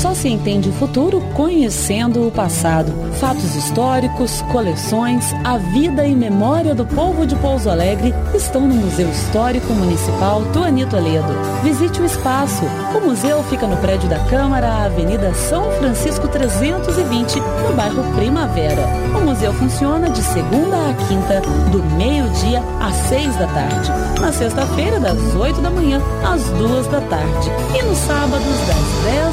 [0.00, 2.90] Só se entende o futuro conhecendo o passado.
[3.20, 9.10] Fatos históricos, coleções, a vida e memória do povo de Pouso Alegre estão no Museu
[9.10, 11.34] Histórico Municipal Tuani Toledo.
[11.62, 12.64] Visite o espaço.
[12.96, 18.86] O museu fica no prédio da Câmara, Avenida São Francisco 320, no bairro Primavera.
[19.14, 23.90] O museu funciona de segunda a quinta, do meio-dia às seis da tarde.
[24.18, 27.50] Na sexta-feira, das oito da manhã às duas da tarde.
[27.78, 29.29] E nos sábados, das dez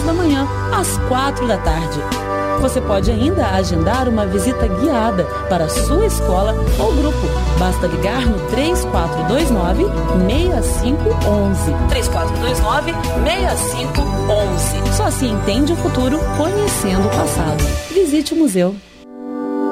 [0.78, 2.00] às quatro da tarde.
[2.62, 7.28] Você pode ainda agendar uma visita guiada para a sua escola ou grupo.
[7.60, 9.86] Basta ligar no 3429
[10.28, 11.74] 6511.
[11.90, 14.98] 3429 6511.
[14.98, 17.64] Só se entende o futuro conhecendo o passado.
[17.94, 18.76] Visite o museu.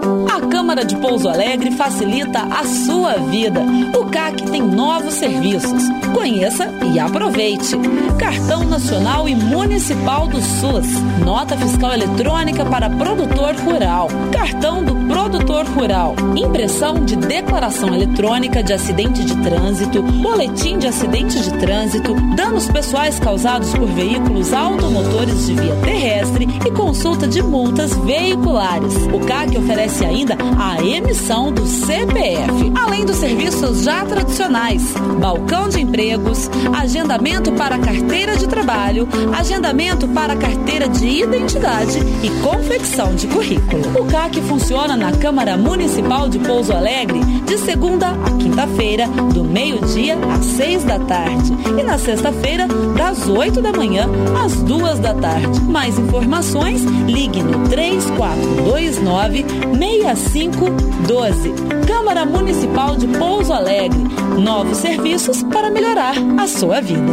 [0.06, 3.62] A Câmara de Pouso Alegre facilita a sua vida.
[3.98, 5.84] O CAC tem novos serviços.
[6.14, 7.76] Conheça e aproveite.
[8.20, 10.86] Cartão Nacional e Municipal do SUS.
[11.24, 14.08] Nota fiscal eletrônica para produtor rural.
[14.32, 16.16] Cartão do produtor rural.
[16.36, 20.04] Impressão de declaração eletrônica de acidente de trânsito.
[20.04, 22.14] Boletim de acidente de trânsito.
[22.36, 28.96] Danos pessoais causados por veículos automotores de via terrestre e consulta de multas veiculares.
[29.14, 34.82] O CAC oferece ainda a emissão do CPF, além dos serviços já tradicionais:
[35.20, 43.16] balcão de empregos, agendamento para carteira de trabalho, agendamento para carteira de identidade e confecção
[43.16, 43.84] de currículo.
[44.00, 50.18] O CAC funciona na Câmara Municipal de Pouso Alegre de segunda a quinta-feira, do meio-dia
[50.34, 52.68] às seis da tarde e na sexta-feira,
[52.98, 54.08] das oito da manhã
[54.44, 55.62] às duas da tarde.
[55.62, 59.46] Mais informações, ligue no 3429
[59.86, 61.54] 6512.
[61.88, 64.00] Câmara Municipal de Pouso Alegre.
[64.40, 67.12] Novos serviços para melhorar a sua vida.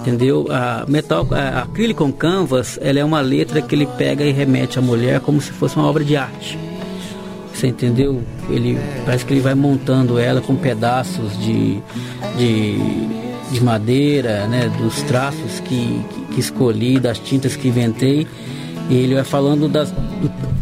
[0.02, 0.48] Entendeu?
[0.52, 4.78] A metal, a Acrylic on Canvas, ela é uma letra que ele pega e remete
[4.78, 6.60] à mulher como se fosse uma obra de arte.
[7.54, 8.22] Você entendeu?
[8.50, 11.80] Ele parece que ele vai montando ela com pedaços de,
[12.38, 12.78] de,
[13.52, 14.70] de madeira, né?
[14.78, 16.02] Dos traços que,
[16.34, 18.28] que escolhi, das tintas que inventei.
[18.90, 19.94] E ele vai falando das,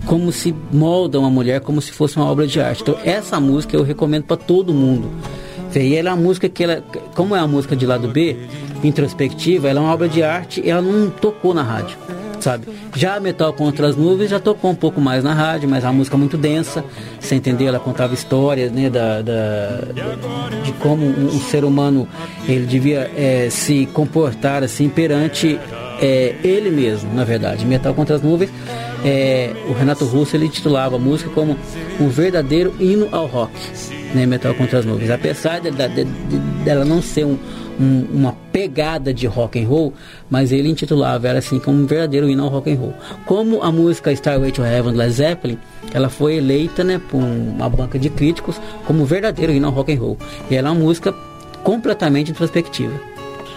[0.06, 2.82] como se molda uma mulher como se fosse uma obra de arte.
[2.82, 5.10] Então essa música eu recomendo para todo mundo.
[5.76, 6.84] E ela é uma música que ela,
[7.16, 8.36] como é uma música de lado B,
[8.84, 11.98] introspectiva, ela é uma obra de arte e ela não tocou na rádio,
[12.42, 12.68] sabe?
[12.96, 15.88] Já a Metal contra as Nuvens já tocou um pouco mais na rádio, mas é
[15.88, 16.84] uma música muito densa,
[17.20, 17.68] você entendeu?
[17.68, 19.82] Ela contava histórias, né, da, da
[20.64, 22.08] de como um, um, ser humano
[22.48, 25.60] ele devia é, se comportar assim perante
[26.02, 27.66] é, ele mesmo, na verdade.
[27.66, 28.52] Metal contra as Nuvens
[29.04, 31.58] é, o Renato Russo ele titulava a música como
[32.00, 33.52] um verdadeiro hino ao rock,
[34.14, 35.10] né, Metal contra as Nuvens.
[35.10, 37.38] Apesar de, de, de, dela não ser um,
[37.80, 39.94] um, uma pegada de rock and roll,
[40.30, 42.94] mas ele intitulava ela assim como um verdadeiro hino ao rock and roll.
[43.26, 45.58] Como a música Starway to Heaven do Led Zeppelin,
[45.94, 49.94] ela foi eleita, né, por uma banca de críticos como um verdadeiro hino ao rock
[49.94, 50.18] and roll.
[50.50, 51.14] E ela é uma música
[51.64, 53.11] completamente introspectiva.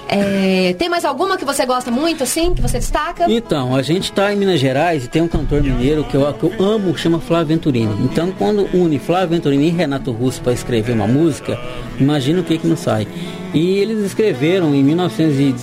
[0.09, 3.27] É, tem mais alguma que você gosta muito, assim, que você destaca?
[3.29, 6.45] Então, a gente está em Minas Gerais e tem um cantor mineiro que eu, que
[6.45, 7.95] eu amo, chama Flávio Venturini.
[8.05, 11.59] Então, quando une Flávio Venturini e Renato Russo para escrever uma música,
[11.99, 13.09] imagina o que que não sai.
[13.53, 15.55] E eles escreveram em 1900 e,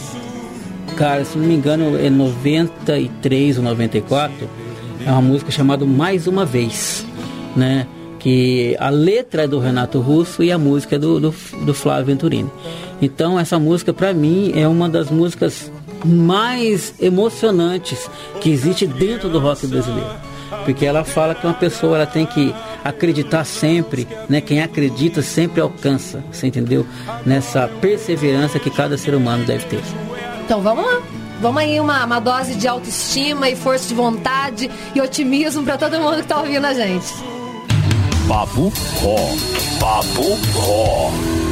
[0.95, 4.49] cara, se não me engano, é 93 ou 94,
[5.05, 7.05] é uma música chamada Mais Uma Vez,
[7.55, 7.85] né?
[8.21, 11.35] que a letra é do Renato Russo e a música é do, do,
[11.65, 12.51] do Flávio Venturini.
[13.01, 15.71] Então essa música para mim é uma das músicas
[16.05, 20.09] mais emocionantes que existe dentro do rock brasileiro.
[20.65, 24.41] Porque ela fala que uma pessoa ela tem que acreditar sempre, né?
[24.41, 26.85] Quem acredita sempre alcança, você entendeu?
[27.25, 29.81] Nessa perseverança que cada ser humano deve ter.
[30.43, 31.01] Então vamos lá.
[31.41, 35.99] Vamos aí uma, uma dose de autoestima e força de vontade e otimismo para todo
[35.99, 37.07] mundo que está ouvindo a gente.
[38.27, 38.71] Papo
[39.01, 39.79] Rock.
[39.79, 41.50] Papo Rock.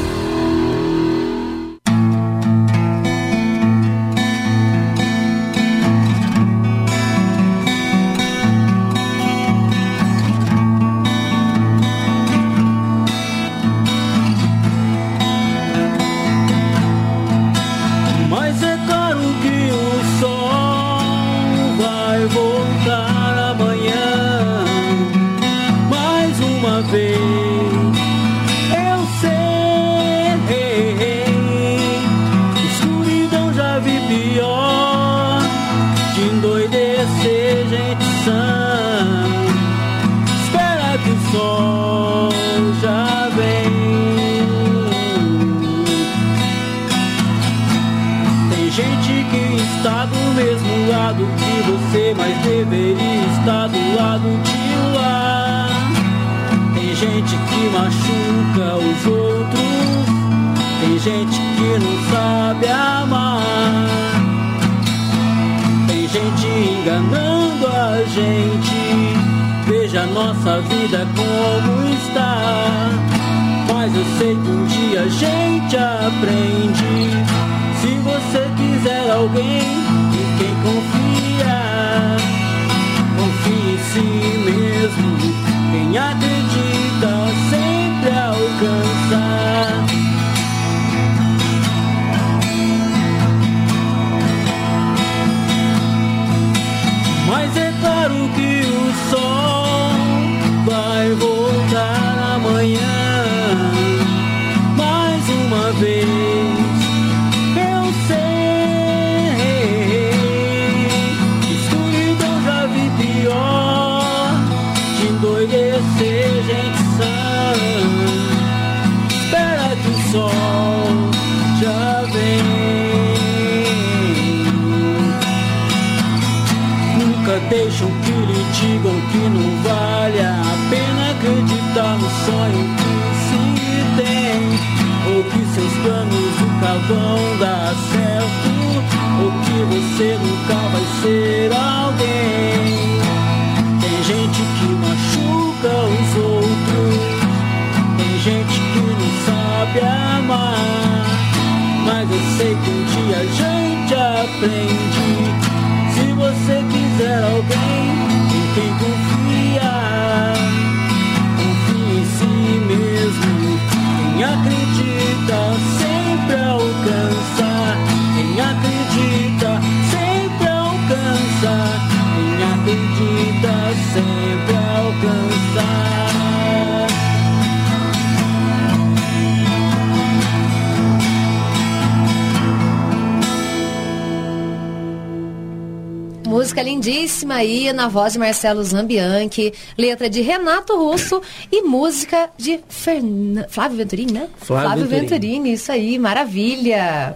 [187.80, 193.46] Na voz de Marcelo Zambianchi, letra de Renato Russo e música de Fern...
[193.48, 194.28] Flávio Venturini, né?
[194.36, 195.10] Flávio, Flávio Venturini.
[195.10, 197.16] Venturini, isso aí, maravilha.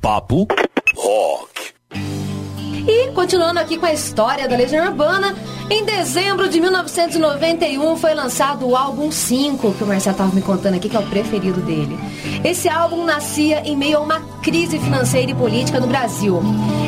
[0.00, 0.46] Papo
[0.94, 1.72] Rock.
[2.86, 5.34] E continuando aqui com a história da Legião Urbana,
[5.68, 10.76] em dezembro de 1991 foi lançado o álbum 5, que o Marcelo estava me contando
[10.76, 11.98] aqui, que é o preferido dele.
[12.44, 16.40] Esse álbum nascia em meio a uma crise financeira e política no Brasil.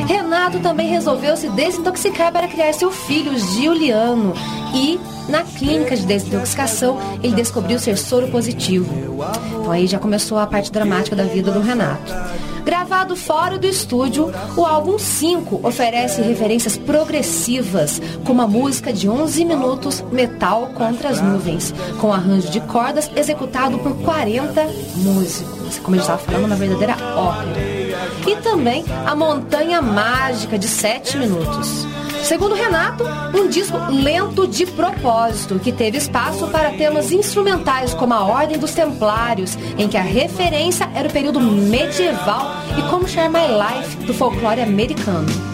[0.06, 4.34] Renato também resolveu se desintoxicar para criar seu filho, Giuliano,
[4.74, 4.98] e
[5.28, 8.92] na clínica de desintoxicação ele descobriu ser soro positivo.
[9.48, 12.12] Então aí já começou a parte dramática da vida do Renato.
[12.64, 19.44] Gravado fora do estúdio, o álbum 5 oferece referências progressivas, como a música de 11
[19.44, 26.04] minutos Metal contra as Nuvens, com arranjo de cordas executado por 40 músicos, como gente
[26.04, 27.73] estava falando, uma verdadeira ópera.
[28.26, 31.86] E também a Montanha Mágica de 7 minutos.
[32.24, 33.04] Segundo Renato,
[33.34, 38.72] um disco lento de propósito, que teve espaço para temas instrumentais como a Ordem dos
[38.72, 42.46] Templários, em que a referência era o período medieval,
[42.78, 45.53] e como Share My Life, do folclore americano.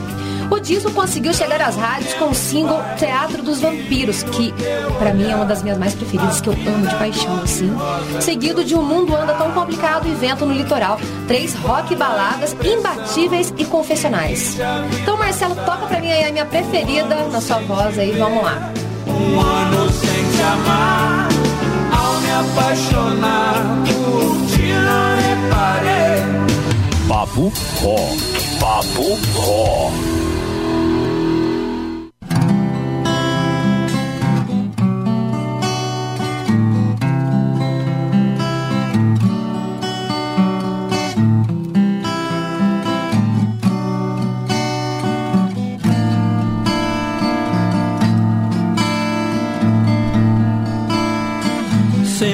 [0.51, 4.53] O disco conseguiu chegar às rádios com o single Teatro dos Vampiros, que
[4.99, 7.71] para mim é uma das minhas mais preferidas, que eu amo de paixão, assim.
[8.21, 11.01] Seguido de Um Mundo Anda Tão Complicado e Vento no Litoral.
[11.29, 14.59] Três rock baladas imbatíveis e confessionais.
[15.01, 18.73] Então, Marcelo, toca pra mim aí a minha preferida na sua voz aí, vamos lá.
[19.07, 21.29] Um ano sem te amar,
[21.97, 23.55] ao me apaixonar
[23.87, 26.41] por ti não reparei.
[27.09, 28.41] Papo Rock.
[28.61, 30.30] Papo Rock.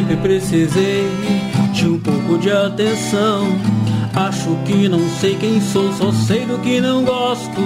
[0.07, 1.05] Sempre precisei
[1.73, 3.49] de um pouco de atenção.
[4.15, 7.61] Acho que não sei quem sou, só sei do que não gosto.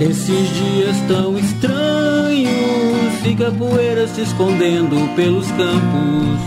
[0.00, 6.40] Esses dias tão estranhos, fica poeira se escondendo pelos campos.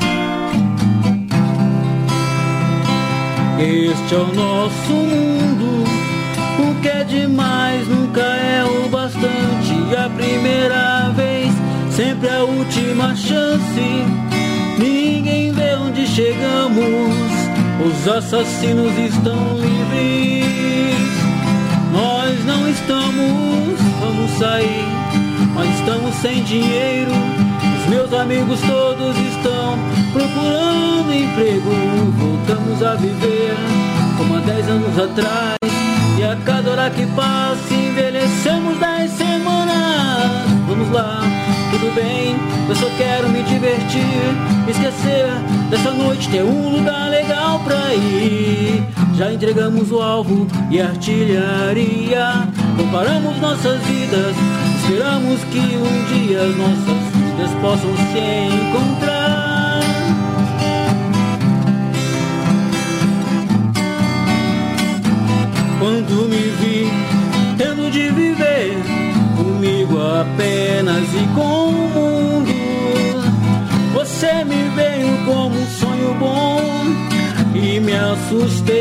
[3.57, 5.85] Este é o nosso mundo.
[6.59, 9.95] O que é demais nunca é o bastante.
[9.97, 11.51] A primeira vez,
[11.91, 14.34] sempre a última chance.
[14.77, 17.31] Ninguém vê onde chegamos,
[17.85, 20.95] os assassinos estão livres.
[21.93, 24.85] Nós não estamos, vamos sair,
[25.53, 27.11] mas estamos sem dinheiro.
[27.79, 29.77] Os meus amigos todos estão
[30.11, 31.71] procurando emprego.
[32.17, 33.55] Voltamos a viver
[34.17, 35.55] como há dez anos atrás.
[36.17, 40.31] E a cada hora que passa, envelhecemos dez semanas.
[40.67, 41.44] Vamos lá
[41.79, 42.37] tudo bem,
[42.69, 44.33] eu só quero me divertir,
[44.69, 45.25] esquecer
[45.69, 48.81] dessa noite, ter um lugar legal pra ir.
[49.15, 52.47] Já entregamos o alvo e a artilharia,
[52.77, 54.35] comparamos nossas vidas,
[54.81, 58.19] esperamos que um dia nossas vidas possam se
[58.55, 59.81] encontrar.
[65.79, 67.14] Quando me vi
[70.35, 72.53] apenas e com o mundo.
[73.93, 76.61] Você me veio como um sonho bom
[77.53, 78.73] e me assustei.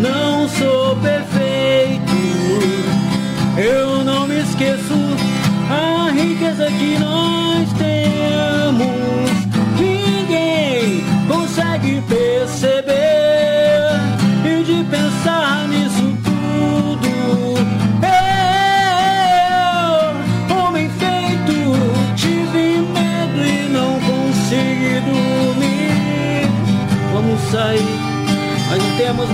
[0.00, 2.12] Não sou perfeito,
[3.58, 4.94] eu não me esqueço
[5.68, 7.25] a riqueza que nós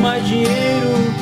[0.01, 1.13] mais dinheiro.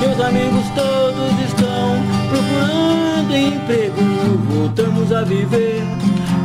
[0.00, 4.02] Meus amigos todos estão procurando emprego.
[4.50, 5.82] Voltamos a viver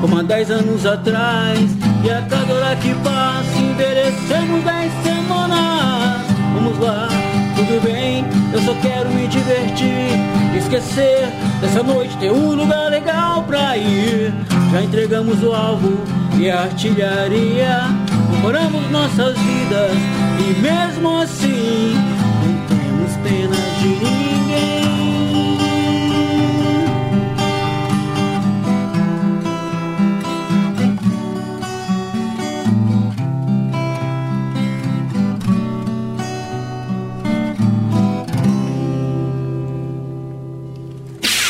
[0.01, 1.59] como há dez anos atrás.
[2.03, 6.21] E a cada hora que passa, envelhecemos dez semanas.
[6.53, 7.07] Vamos lá,
[7.55, 10.09] tudo bem, eu só quero me divertir.
[10.57, 11.27] Esquecer
[11.61, 14.33] dessa noite, ter um lugar legal pra ir.
[14.71, 15.99] Já entregamos o alvo
[16.37, 17.81] e a artilharia.
[18.29, 19.91] Comemoramos nossas vidas
[20.39, 24.29] e mesmo assim não temos pena de ninguém.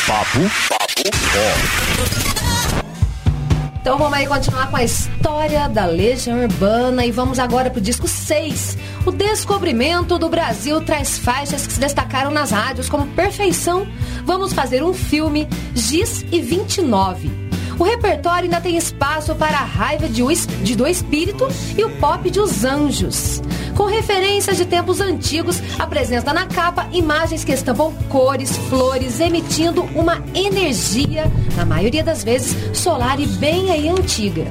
[0.07, 0.39] Papo,
[0.69, 2.29] papo, rock.
[3.81, 8.07] Então vamos aí continuar com a história da Legião Urbana e vamos agora pro disco
[8.07, 8.77] 6.
[9.09, 13.87] O descobrimento do Brasil traz faixas que se destacaram nas rádios como Perfeição.
[14.23, 17.31] Vamos fazer um filme, Giz e 29.
[17.79, 20.21] O repertório ainda tem espaço para a raiva de,
[20.61, 23.41] de do espírito e o pop de Os Anjos.
[23.75, 30.23] Com referências de tempos antigos, apresenta na capa imagens que estampam cores, flores, emitindo uma
[30.35, 31.23] energia,
[31.57, 34.45] na maioria das vezes, solar e bem aí antiga.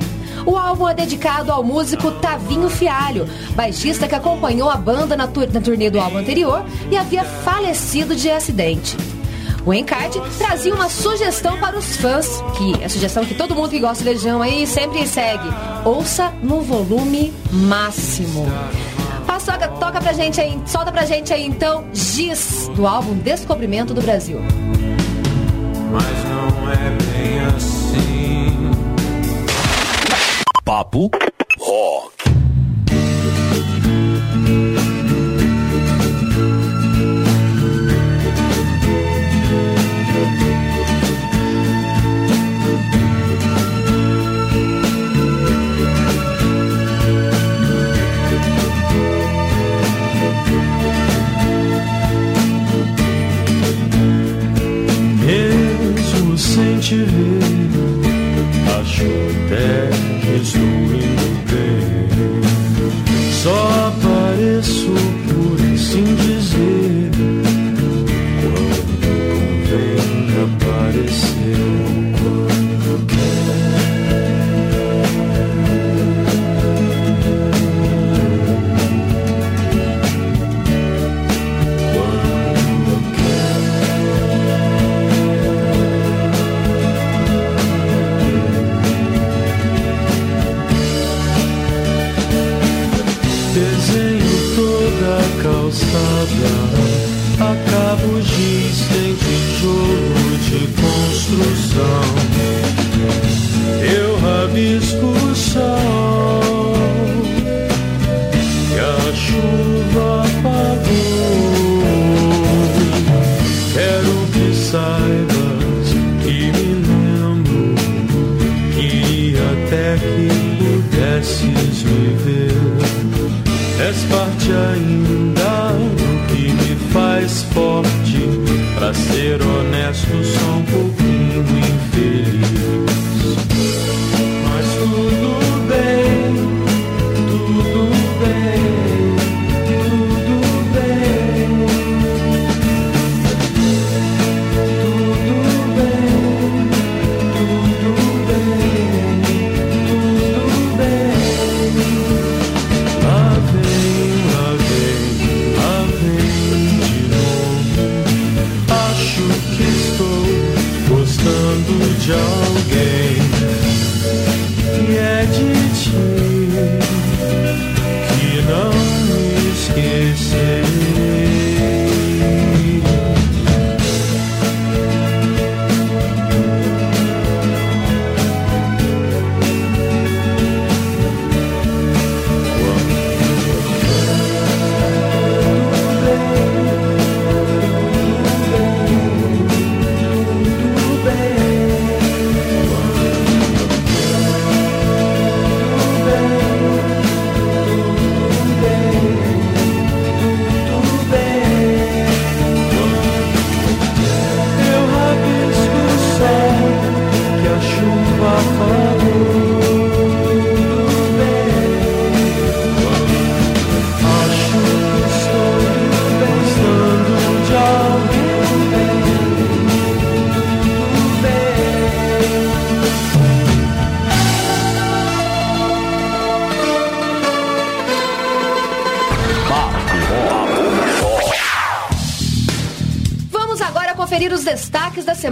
[0.49, 5.47] O álbum é dedicado ao músico Tavinho Fialho, baixista que acompanhou a banda na, tur-
[5.53, 8.97] na turnê do álbum anterior e havia falecido de acidente.
[9.67, 13.69] O encarte trazia uma sugestão para os fãs, que é a sugestão que todo mundo
[13.69, 15.47] que gosta de Legião aí sempre segue.
[15.85, 18.47] Ouça no volume máximo.
[19.27, 24.01] Paçoca, toca pra gente aí, solta pra gente aí então Giz, do álbum Descobrimento do
[24.01, 24.41] Brasil.
[25.93, 27.18] Mas não é bem
[30.69, 31.09] Papo,
[31.57, 32.13] rock.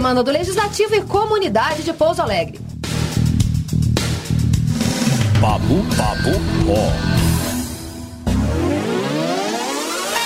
[0.07, 2.61] Semana do Legislativo e Comunidade de Pouso Alegre.
[5.41, 6.31] Babu Babu
[6.69, 6.91] Ó.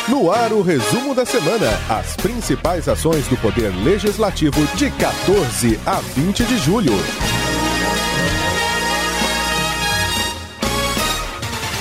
[0.08, 1.68] No ar, o resumo da semana.
[1.90, 6.94] As principais ações do Poder Legislativo de 14 a 20 de julho.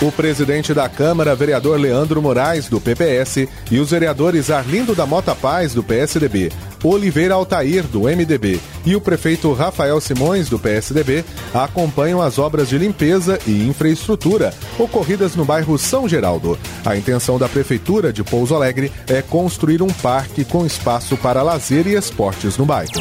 [0.00, 5.34] O presidente da Câmara, vereador Leandro Moraes, do PPS, e os vereadores Arlindo da Mota
[5.34, 6.50] Paz, do PSDB,
[6.82, 12.78] Oliveira Altair, do MDB, e o prefeito Rafael Simões, do PSDB, acompanham as obras de
[12.78, 16.58] limpeza e infraestrutura ocorridas no bairro São Geraldo.
[16.84, 21.86] A intenção da Prefeitura de Pouso Alegre é construir um parque com espaço para lazer
[21.86, 23.00] e esportes no bairro.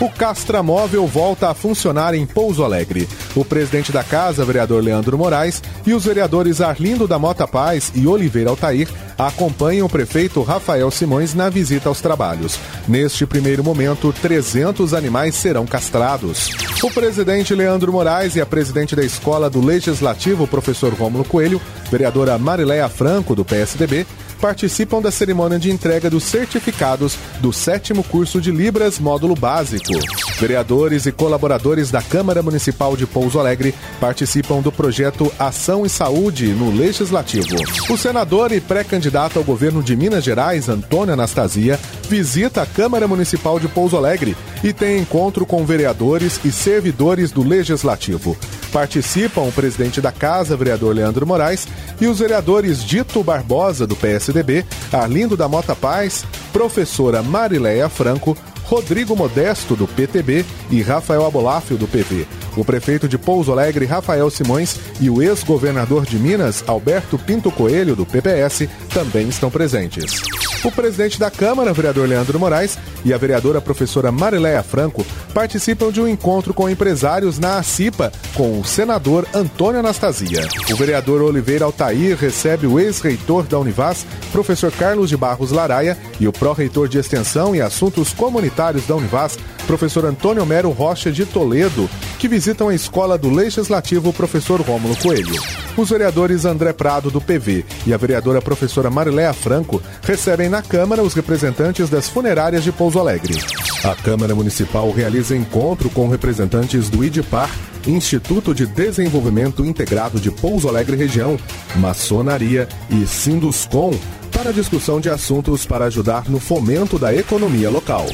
[0.00, 3.08] O Castra Móvel volta a funcionar em Pouso Alegre.
[3.36, 8.04] O presidente da casa, vereador Leandro Moraes, e os vereadores Arlindo da Mota Paz e
[8.06, 12.58] Oliveira Altair acompanham o prefeito Rafael Simões na visita aos trabalhos.
[12.86, 16.50] Neste primeiro momento, 300 animais serão castrados.
[16.82, 21.60] O presidente Leandro Moraes e a presidente da Escola do Legislativo, professor Rômulo Coelho,
[21.90, 24.06] vereadora Marileia Franco, do PSDB,
[24.42, 29.92] participam da cerimônia de entrega dos certificados do sétimo curso de Libras Módulo Básico.
[30.40, 36.48] Vereadores e colaboradores da Câmara Municipal de Pouso Alegre participam do projeto Ação e Saúde
[36.48, 37.54] no Legislativo.
[37.88, 41.78] O senador e pré-candidato ao governo de Minas Gerais, Antônio Anastasia,
[42.08, 47.42] visita a Câmara Municipal de Pouso Alegre e tem encontro com vereadores e servidores do
[47.42, 48.36] Legislativo.
[48.72, 51.66] Participam o presidente da Casa, vereador Leandro Moraes,
[52.00, 59.16] e os vereadores Dito Barbosa, do PSDB, Arlindo da Mota Paz, professora Marileia Franco, Rodrigo
[59.16, 62.26] Modesto, do PTB, e Rafael Abolafio, do PV.
[62.56, 67.96] O prefeito de Pouso Alegre, Rafael Simões, e o ex-governador de Minas, Alberto Pinto Coelho,
[67.96, 70.22] do PPS, também estão presentes.
[70.64, 75.04] O presidente da Câmara, vereador Leandro Moraes, e a vereadora professora Marileia Franco
[75.34, 80.46] participam de um encontro com empresários na ACIPA com o senador Antônio Anastasia.
[80.70, 86.28] O vereador Oliveira Altair recebe o ex-reitor da Univas, professor Carlos de Barros Laraia, e
[86.28, 91.90] o pró-reitor de Extensão e Assuntos Comunitários da Univas, professor Antônio Mero Rocha de Toledo,
[92.20, 95.40] que visitam a escola do Legislativo professor Rômulo Coelho.
[95.76, 101.04] Os vereadores André Prado, do PV, e a vereadora professora Mariléa Franco recebem na Câmara
[101.04, 103.38] os representantes das funerárias de Pouso Alegre.
[103.84, 107.48] A Câmara Municipal realiza encontro com representantes do IDPAR,
[107.86, 111.38] Instituto de Desenvolvimento Integrado de Pouso Alegre Região,
[111.76, 113.92] Maçonaria e Sinduscom,
[114.32, 118.04] para discussão de assuntos para ajudar no fomento da economia local.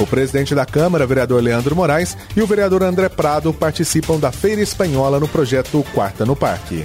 [0.00, 4.62] O presidente da Câmara, vereador Leandro Moraes, e o vereador André Prado participam da Feira
[4.62, 6.84] Espanhola no projeto Quarta no Parque.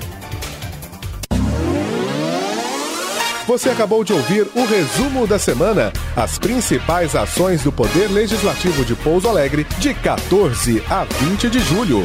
[3.47, 8.95] Você acabou de ouvir o resumo da semana, as principais ações do Poder Legislativo de
[8.95, 12.03] Pouso Alegre, de 14 a 20 de julho.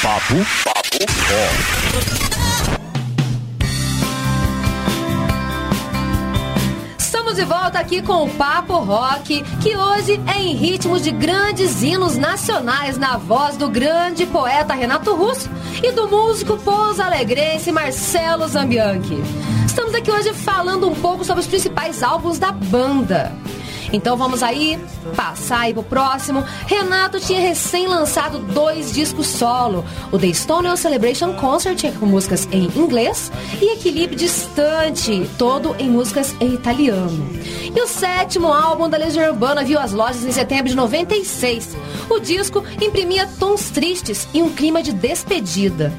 [0.00, 1.04] Papo Papo
[2.36, 2.39] Ó.
[7.40, 12.18] de volta aqui com o Papo Rock, que hoje é em ritmos de grandes hinos
[12.18, 15.48] nacionais na voz do grande poeta Renato Russo
[15.82, 19.16] e do músico pouso alegrense Marcelo Zambianchi.
[19.64, 23.32] Estamos aqui hoje falando um pouco sobre os principais álbuns da banda.
[23.92, 24.78] Então vamos aí
[25.16, 26.44] passar aí pro próximo.
[26.66, 32.64] Renato tinha recém lançado dois discos solo: o The Stonewall Celebration Concert com músicas em
[32.76, 33.30] inglês
[33.60, 37.28] e Equilíbrio Distante, todo em músicas em italiano.
[37.74, 41.76] E o sétimo álbum da Legião Urbana viu as lojas em setembro de 96.
[42.08, 45.92] O disco imprimia tons tristes e um clima de despedida.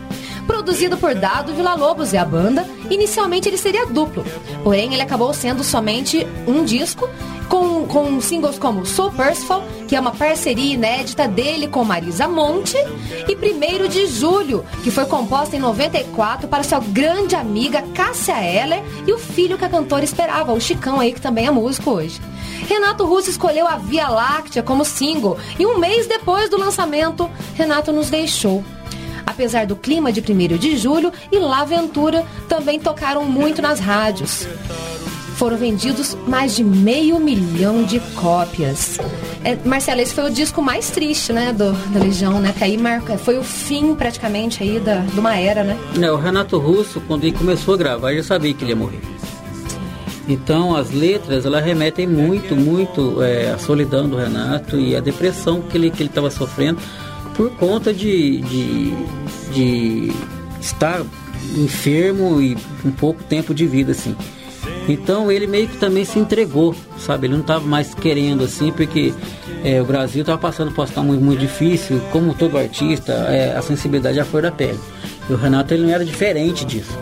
[0.46, 4.26] Produzido por Dado Villa-Lobos e a banda, inicialmente ele seria duplo.
[4.64, 7.08] Porém, ele acabou sendo somente um disco
[7.52, 12.78] com, com singles como Soul Percival, que é uma parceria inédita dele com Marisa Monte,
[13.28, 18.82] e 1 de Julho, que foi composta em 94 para sua grande amiga Cássia Eller
[19.06, 22.20] e o filho que a cantora esperava, o Chicão aí, que também é hoje.
[22.68, 27.92] Renato Russo escolheu a Via Láctea como single e um mês depois do lançamento, Renato
[27.92, 28.64] nos deixou.
[29.26, 34.48] Apesar do clima de 1 de julho e La Ventura também tocaram muito nas rádios.
[35.36, 39.00] Foram vendidos mais de meio milhão de cópias.
[39.44, 42.54] É, Marcelo, esse foi o disco mais triste, né, do, da Legião, né?
[42.56, 45.80] Que aí marca, foi o fim praticamente aí da, de uma era, né?
[46.00, 49.02] É, o Renato Russo, quando ele começou a gravar, já sabia que ele ia morrer.
[50.32, 55.62] Então as letras elas remetem muito, muito é, à solidão do Renato e à depressão
[55.62, 56.80] que ele que ele estava sofrendo
[57.36, 58.94] por conta de, de,
[59.54, 60.12] de
[60.62, 61.02] estar
[61.58, 64.16] enfermo e com pouco tempo de vida, assim.
[64.88, 67.28] Então ele meio que também se entregou, sabe?
[67.28, 69.14] Ele não estava mais querendo assim, porque
[69.66, 73.62] é, o Brasil estava passando por uma muito, muito difícil, como todo artista, é, a
[73.62, 74.80] sensibilidade é a flor da pele.
[75.30, 76.98] E o Renato ele não era diferente disso.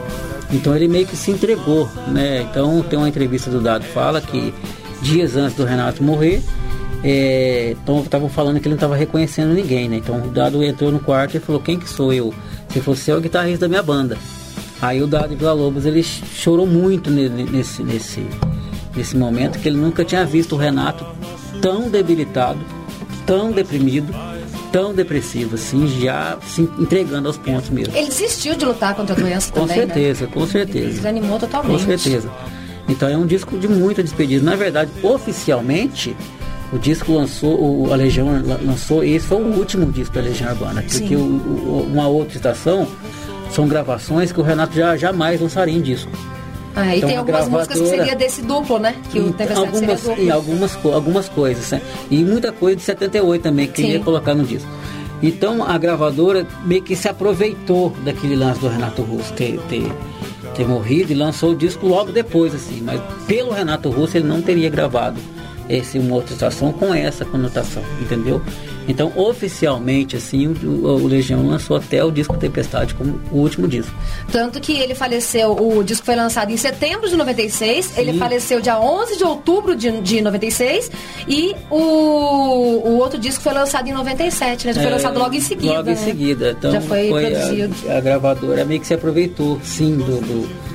[0.52, 2.42] Então ele meio que se entregou, né?
[2.42, 4.54] Então tem uma entrevista do Dado fala que
[5.02, 6.42] dias antes do Renato morrer,
[7.04, 9.98] é, então estavam falando que ele não estava reconhecendo ninguém, né?
[9.98, 12.34] Então o Dado entrou no quarto e falou: Quem que sou eu?
[12.70, 14.18] Se fosse eu, é o guitarrista da minha banda.
[14.82, 18.26] Aí o Dado Vila Lobos ele chorou muito nesse, nesse,
[18.96, 21.06] nesse momento, que ele nunca tinha visto o Renato
[21.62, 22.60] tão debilitado,
[23.26, 24.14] tão deprimido,
[24.72, 27.96] tão depressivo, assim, já se entregando aos pontos mesmo.
[27.96, 30.32] Ele desistiu de lutar contra a doença com também, certeza, né?
[30.34, 30.86] com certeza.
[30.86, 31.72] Ele desanimou totalmente.
[31.72, 32.30] Com certeza.
[32.88, 34.44] Então é um disco de muita despedida.
[34.44, 36.16] Na verdade, oficialmente,
[36.72, 38.28] o disco lançou, o, a Legião
[38.64, 42.88] lançou, esse foi o último disco da Legião Urbana, porque o, o, uma outra estação
[43.52, 46.12] são gravações que o Renato já jamais lançaria em disco.
[46.76, 48.96] Ah, e Então, tem algumas músicas que gravadora- seria desse duplo, né?
[49.12, 50.34] Que o Tempestade algumas, seria duplo.
[50.34, 51.82] algumas, algumas coisas, né?
[52.10, 53.88] E muita coisa de 78 também que Sim.
[53.88, 54.70] queria colocar no disco.
[55.22, 59.92] Então a gravadora meio que se aproveitou daquele lance do Renato Russo ter, ter,
[60.56, 62.82] ter morrido e lançou o disco logo depois, assim.
[62.82, 65.20] Mas pelo Renato Russo ele não teria gravado
[65.68, 68.42] esse uma outra estação com essa conotação, entendeu?
[68.90, 73.94] Então oficialmente assim o, o- Legião lançou até o disco Tempestade como o último disco.
[74.32, 78.80] Tanto que ele faleceu, o disco foi lançado em setembro de 96, ele faleceu dia
[78.80, 80.92] 11 de outubro de, de 96
[81.28, 84.74] e o, o outro disco foi lançado em 97, né?
[84.74, 85.74] Já foi É, lançado logo em seguida.
[85.76, 85.96] Logo em né?
[85.96, 86.56] seguida.
[86.58, 87.76] Então Já foi, produzido.
[87.90, 90.70] a, a gravadora meio que se aproveitou, sim, do, do-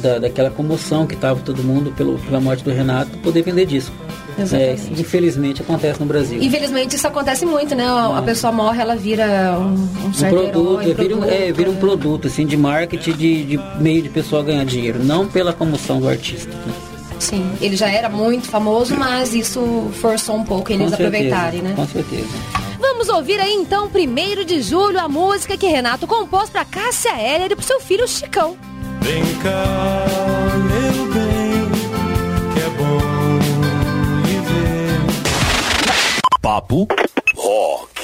[0.00, 3.92] da, daquela comoção que estava todo mundo pelo, pela morte do Renato poder vender disco.
[4.52, 6.42] É, infelizmente acontece no Brasil.
[6.42, 7.86] Infelizmente isso acontece muito, né?
[7.86, 11.52] A a pessoa morre, ela vira um, um um produto, herói, é, vira, um, é,
[11.52, 15.52] vira um produto assim, de marketing, de, de meio de pessoa ganhar dinheiro, não pela
[15.52, 16.50] comoção do artista.
[16.50, 16.72] né?
[17.18, 21.72] Sim, ele já era muito famoso, mas isso forçou um pouco eles aproveitarem, né?
[21.74, 22.28] Com certeza.
[22.78, 27.52] Vamos ouvir aí então, 1 de julho, a música que Renato compôs pra Cássia Heller
[27.52, 28.56] e pro seu filho Chicão.
[29.00, 30.04] Vem cá,
[36.48, 36.86] Papo
[37.36, 37.97] Rock.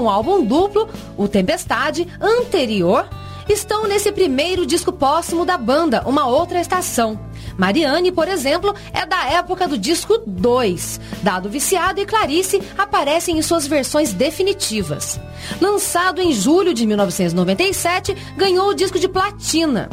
[0.00, 3.08] O álbum duplo, o Tempestade, anterior,
[3.48, 7.18] estão nesse primeiro disco póstumo da banda, Uma Outra Estação.
[7.56, 11.00] Mariane, por exemplo, é da época do disco 2.
[11.22, 15.20] Dado Viciado e Clarice aparecem em suas versões definitivas.
[15.60, 19.90] Lançado em julho de 1997, ganhou o disco de platina.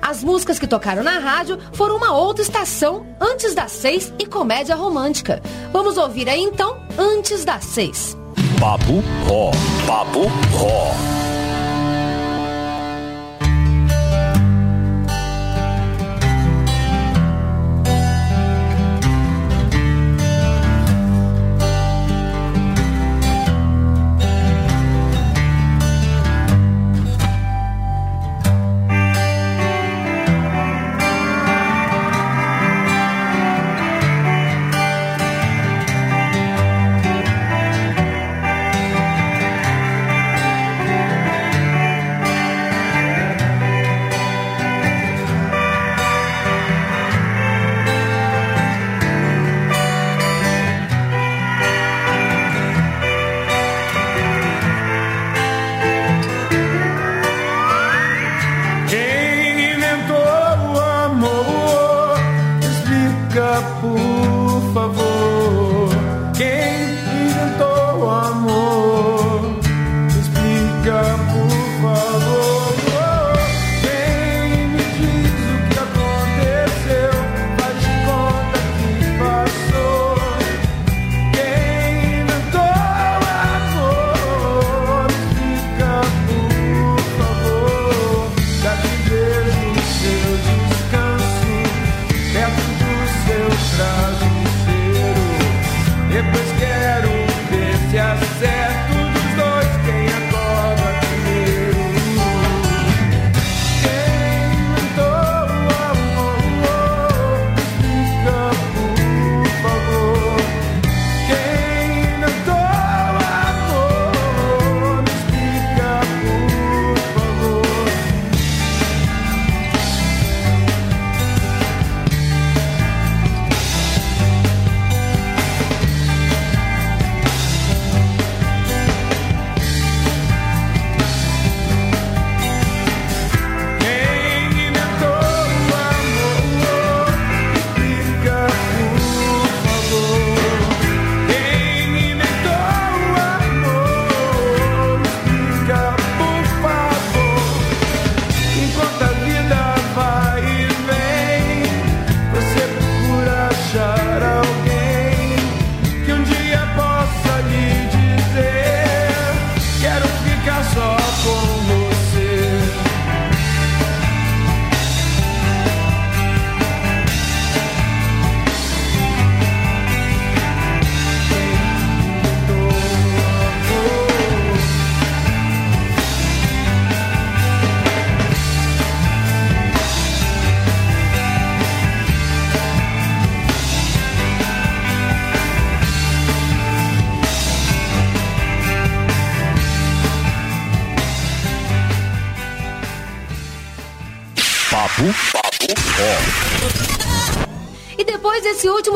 [0.00, 4.74] As músicas que tocaram na rádio foram Uma Outra Estação, Antes das Seis e Comédia
[4.74, 5.42] Romântica.
[5.72, 8.19] Vamos ouvir aí então, Antes das Seis.
[8.60, 9.50] Papo, ó.
[9.86, 11.19] Papo, ó.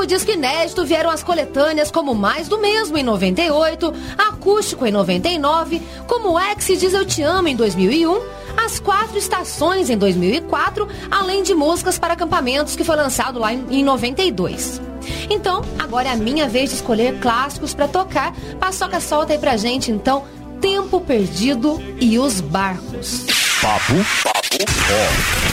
[0.05, 5.81] Último disco inédito vieram as coletâneas como Mais do Mesmo em 98, Acústico em 99,
[6.06, 8.20] Como Ex Diz Eu Te Amo em 2001,
[8.56, 13.64] As Quatro Estações em 2004, além de músicas para acampamentos que foi lançado lá em,
[13.70, 14.81] em 92.
[15.31, 18.35] Então, agora é a minha vez de escolher clássicos para tocar.
[18.60, 20.24] Paçoca solta aí pra gente, então,
[20.60, 23.24] Tempo Perdido e Os Barcos.
[23.60, 25.44] Papo, papo, ó.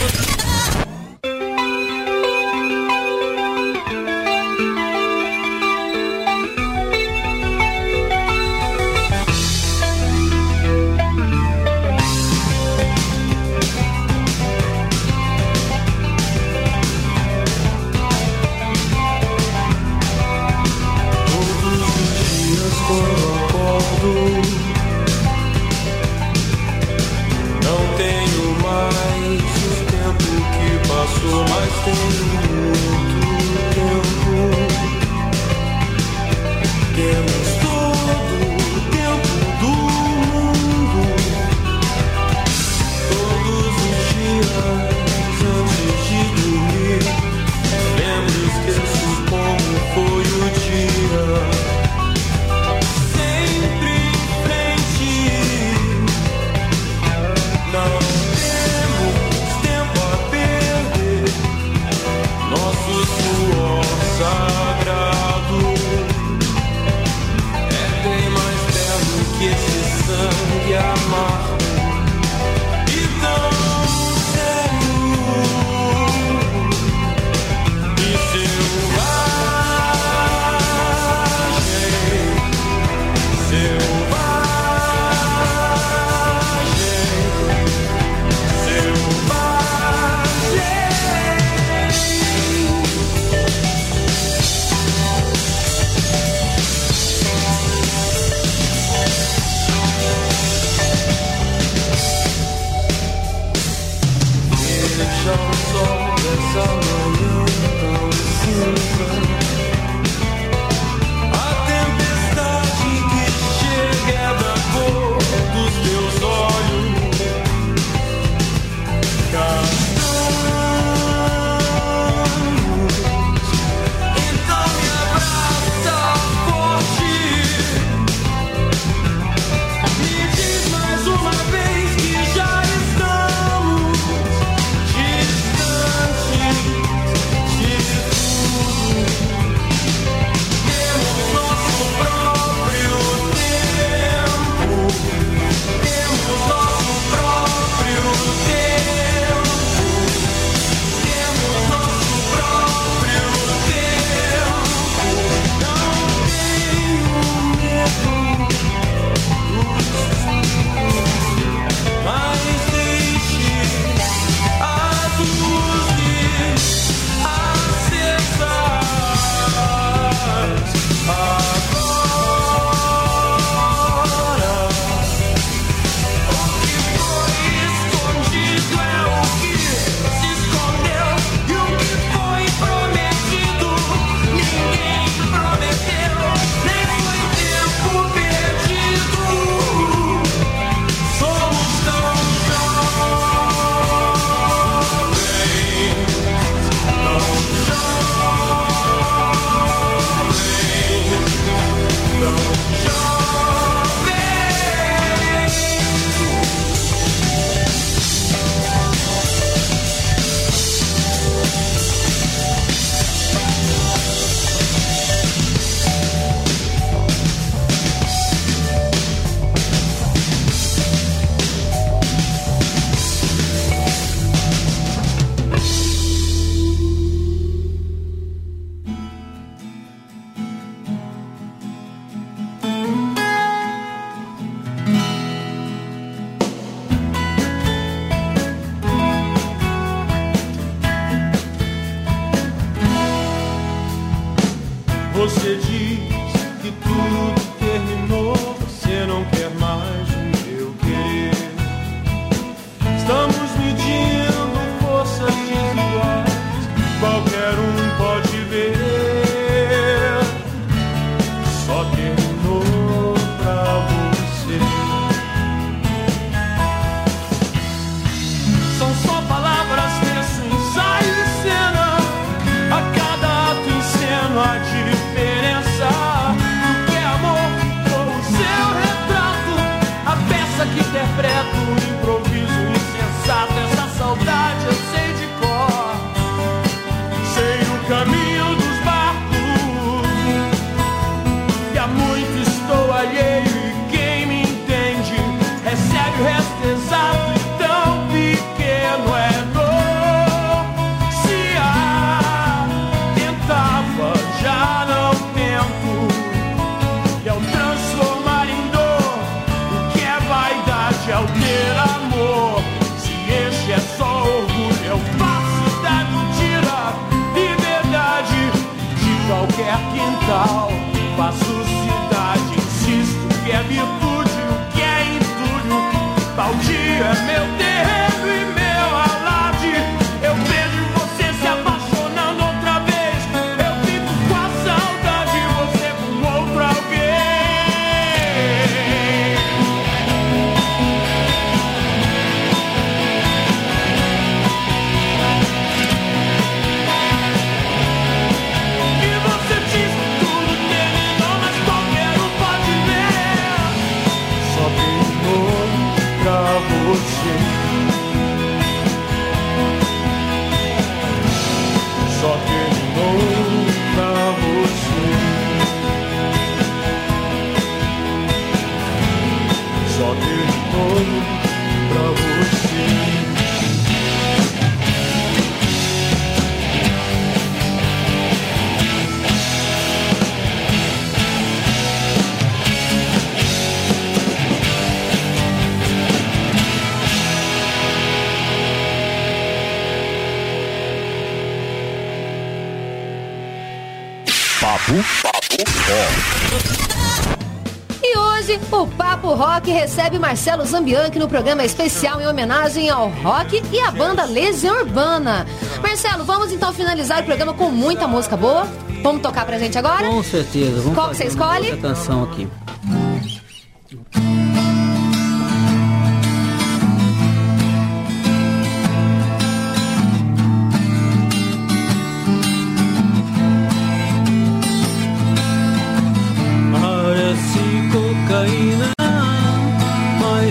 [399.34, 404.76] Rock recebe Marcelo Zambianchi no programa especial em homenagem ao rock e à banda Legião
[404.80, 405.46] Urbana.
[405.82, 408.66] Marcelo, vamos então finalizar o programa com muita música boa.
[409.02, 410.06] Vamos tocar pra gente agora?
[410.08, 410.80] Com certeza.
[410.80, 411.76] Vamos Qual que você escolhe?
[411.78, 412.48] canção aqui.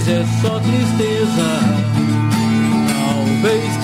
[0.01, 1.59] Mas é só tristeza.
[2.89, 3.80] Talvez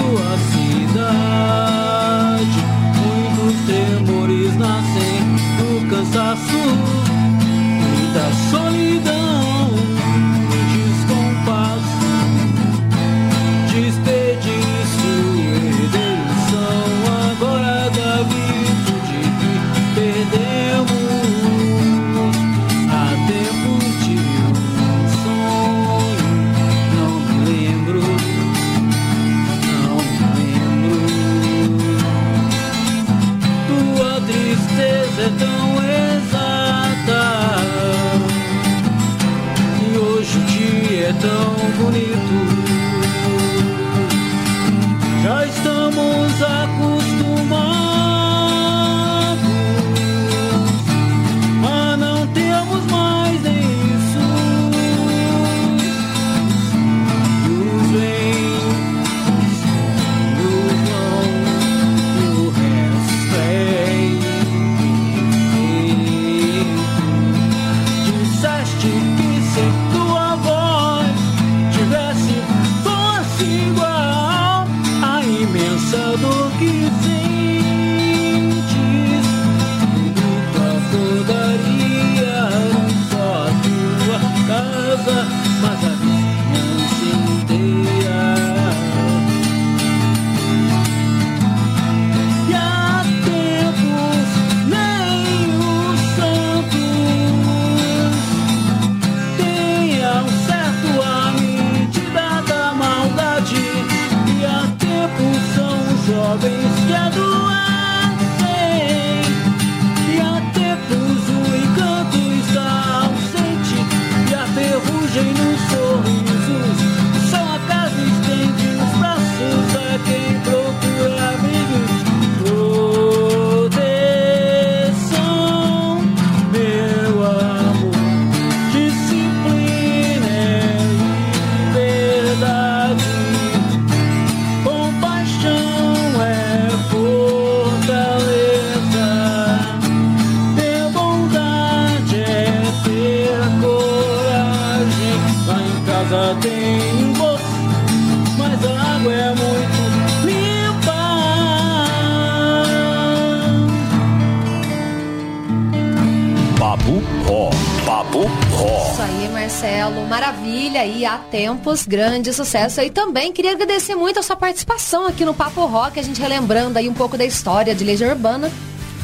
[161.78, 163.32] tempos, grande sucesso aí também.
[163.32, 166.94] Queria agradecer muito a sua participação aqui no Papo Rock, a gente relembrando aí um
[166.94, 168.50] pouco da história de Legião Urbana.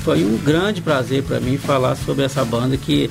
[0.03, 3.09] Foi um grande prazer para mim falar sobre essa banda que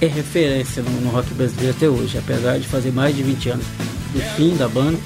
[0.00, 3.66] é referência no, no rock brasileiro até hoje, apesar de fazer mais de 20 anos
[4.12, 4.98] do fim da banda.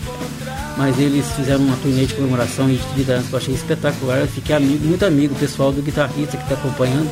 [0.76, 4.18] Mas eles fizeram uma turnê de comemoração de 30 anos que eu achei espetacular.
[4.18, 7.08] Eu fiquei amigo, muito amigo pessoal do guitarrista que está acompanhando,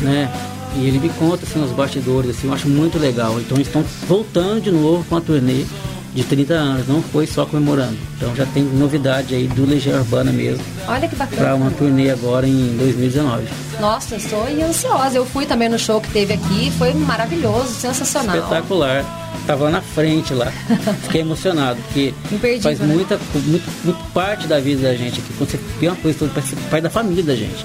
[0.00, 0.32] né?
[0.76, 3.38] E ele me conta assim, os bastidores, assim, eu acho muito legal.
[3.40, 5.64] Então eles estão voltando de novo com a turnê
[6.18, 7.96] de 30 anos, não foi só comemorando.
[8.16, 11.54] Então já tem novidade aí do Legião Urbana mesmo, Olha que para bacana.
[11.54, 13.46] uma turnê agora em 2019.
[13.80, 15.16] Nossa, eu estou ansiosa.
[15.16, 18.36] Eu fui também no show que teve aqui, foi maravilhoso, sensacional.
[18.36, 19.04] espetacular.
[19.46, 20.46] Tava lá na frente lá.
[21.04, 22.86] Fiquei emocionado, porque Imperdível, faz né?
[22.86, 25.32] muita, muito, muito parte da vida da gente aqui.
[25.38, 26.32] Quando você tem uma coisa toda,
[26.68, 27.64] parte da família da gente.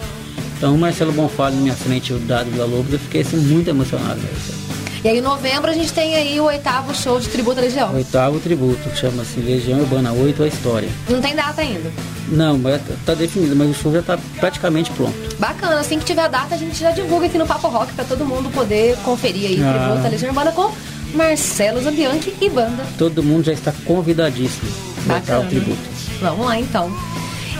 [0.57, 3.67] Então o Marcelo Bonfalho na minha frente, o Dado da Lobos, eu fiquei assim, muito
[3.69, 4.19] emocionado.
[4.21, 4.62] Mesmo.
[5.03, 7.93] E aí, em novembro, a gente tem aí o oitavo show de tributo à Legião.
[7.93, 10.87] Oitavo tributo, chama-se Legião Urbana 8 a História.
[11.09, 11.91] Não tem data ainda.
[12.29, 15.13] Não, mas tá- tá definido, mas o show já tá praticamente pronto.
[15.37, 18.05] Bacana, assim que tiver a data, a gente já divulga aqui no Papo Rock pra
[18.05, 19.73] todo mundo poder conferir aí Ah.
[19.87, 20.71] tributo à Legião Urbana com
[21.13, 22.83] Marcelo Zambianchi e banda.
[22.97, 24.71] Todo mundo já está convidadíssimo
[25.05, 25.39] para Bacana.
[25.41, 25.81] o tributo.
[26.21, 26.89] Vamos lá então.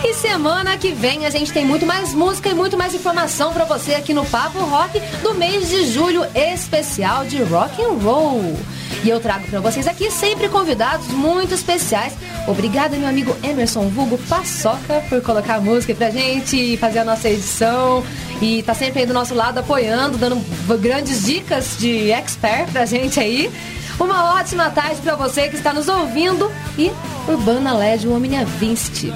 [0.06, 3.64] E semana que vem a gente tem muito mais música e muito mais informação pra
[3.64, 8.54] você aqui no Papo Rock do mês de julho especial de rock and roll.
[9.02, 12.14] E eu trago para vocês aqui sempre convidados muito especiais.
[12.46, 17.06] Obrigada, meu amigo Emerson Vulgo Paçoca, por colocar a música pra gente e fazer a
[17.06, 18.04] nossa edição.
[18.42, 20.36] E tá sempre aí do nosso lado apoiando, dando
[20.80, 23.50] grandes dicas de expert pra gente aí.
[23.98, 26.92] Uma ótima tarde para você que está nos ouvindo e
[27.26, 29.14] Urbana LED, o Omnia Vinci.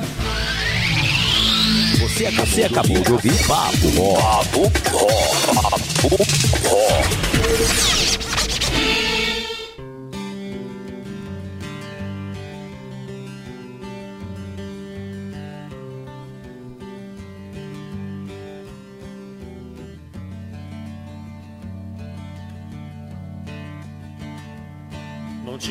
[2.07, 4.15] Você acabou, você acabou de ouvir Papo Ó.
[4.15, 5.07] Papo Ó.
[5.53, 6.17] Papo
[6.71, 6.77] Ó.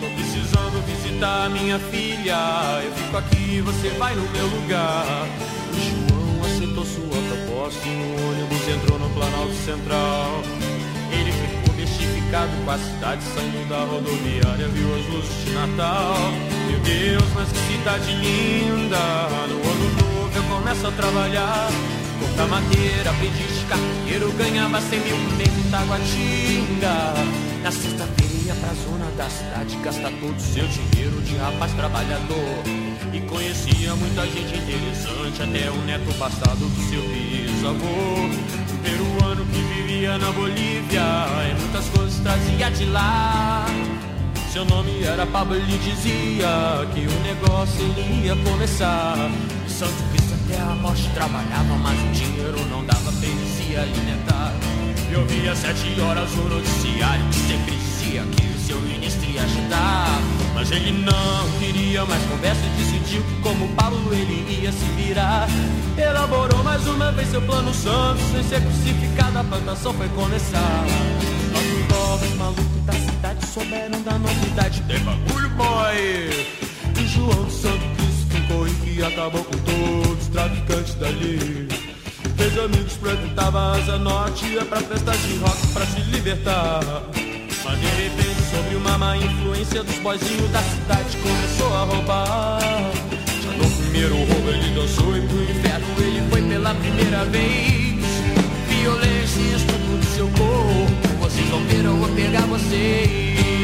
[0.00, 2.36] Tô precisando visitar minha filha,
[2.84, 5.26] eu fico aqui, você vai no meu lugar.
[5.72, 10.42] O João aceitou sua proposta e no ônibus entrou no Planalto Central.
[11.10, 16.16] Ele ficou bestificado com a cidade saindo da rodoviária, viu as luzes de Natal.
[16.68, 18.98] Meu Deus, mas que cidade linda!
[19.48, 21.70] No ano novo eu começo a trabalhar.
[22.20, 27.14] Cortar madeira, aprendi de carteiro, ganhava cem mil em Taguatinga.
[27.62, 32.62] Na sexta-feira ia pra zona da cidade, gastar todo o seu dinheiro de rapaz trabalhador.
[33.12, 37.86] E conhecia muita gente interessante, até o neto passado do seu bisavô.
[37.86, 41.02] Um peruano que vivia na Bolívia,
[41.50, 43.66] e muitas coisas trazia de lá.
[44.52, 46.46] Seu nome era Pablo, ele dizia
[46.94, 49.28] que o negócio ele ia começar.
[49.66, 53.76] E Santo Cristo até a morte trabalhava, mas o dinheiro não dava pra ele se
[53.76, 54.54] alimentar.
[55.10, 60.20] Eu via sete horas o noticiário que sempre dizia que o seu ministro ia ajudar.
[60.54, 65.48] Mas ele não queria mais conversa e decidiu que como Paulo ele ia se virar.
[65.98, 70.84] Elaborou mais uma vez seu plano santo, sem ser crucificado a plantação foi começar.
[71.52, 76.46] Nossos povos malucos da cidade souberam da novidade, tem bagulho boy.
[76.98, 81.68] E João do Santo Cristo ficou e que acabou com todos os traficantes dali.
[82.36, 86.80] Fez amigos, frequentava a Norte, ia pra festas de rock pra se libertar.
[87.74, 92.60] De repente, sobre uma má influência dos boizinhos da cidade, começou a roubar.
[93.42, 98.04] Já no primeiro roubo ele dançou e pro inferno ele foi pela primeira vez.
[98.68, 103.55] Violência e estupro do seu corpo, vocês vão ver, eu vou pegar vocês.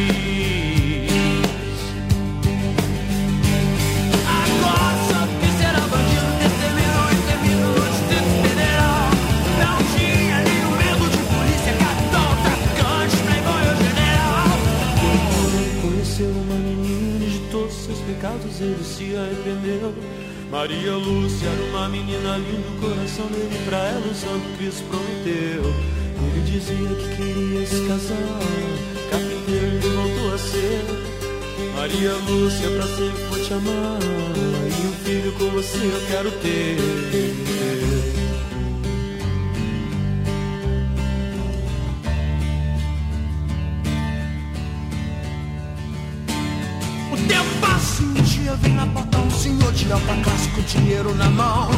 [18.22, 19.92] Pecados ele se arrependeu.
[20.48, 25.64] Maria Lúcia era uma menina linda, o coração dele pra ela o Santo Cristo prometeu.
[26.24, 28.38] Ele dizia que queria se casar,
[29.10, 30.84] carpinteiro ele voltou a ser.
[31.74, 33.98] Maria Lúcia, pra sempre vou te amar.
[34.02, 38.01] E um filho com você eu quero ter.
[49.92, 51.68] Delta clássico, dinheiro na mão.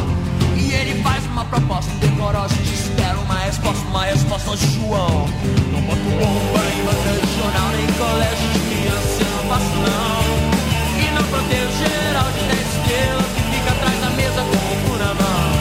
[0.55, 2.55] E ele faz uma proposta decorosa.
[2.63, 5.27] Te espero uma resposta, uma resposta de João.
[5.73, 10.23] Não boto bomba em banca de jornal, nem colégio de criança, eu não faço não.
[10.95, 14.97] E não protejo geral de 10 estrelas que fica atrás da mesa com o cu
[14.97, 15.51] na mão.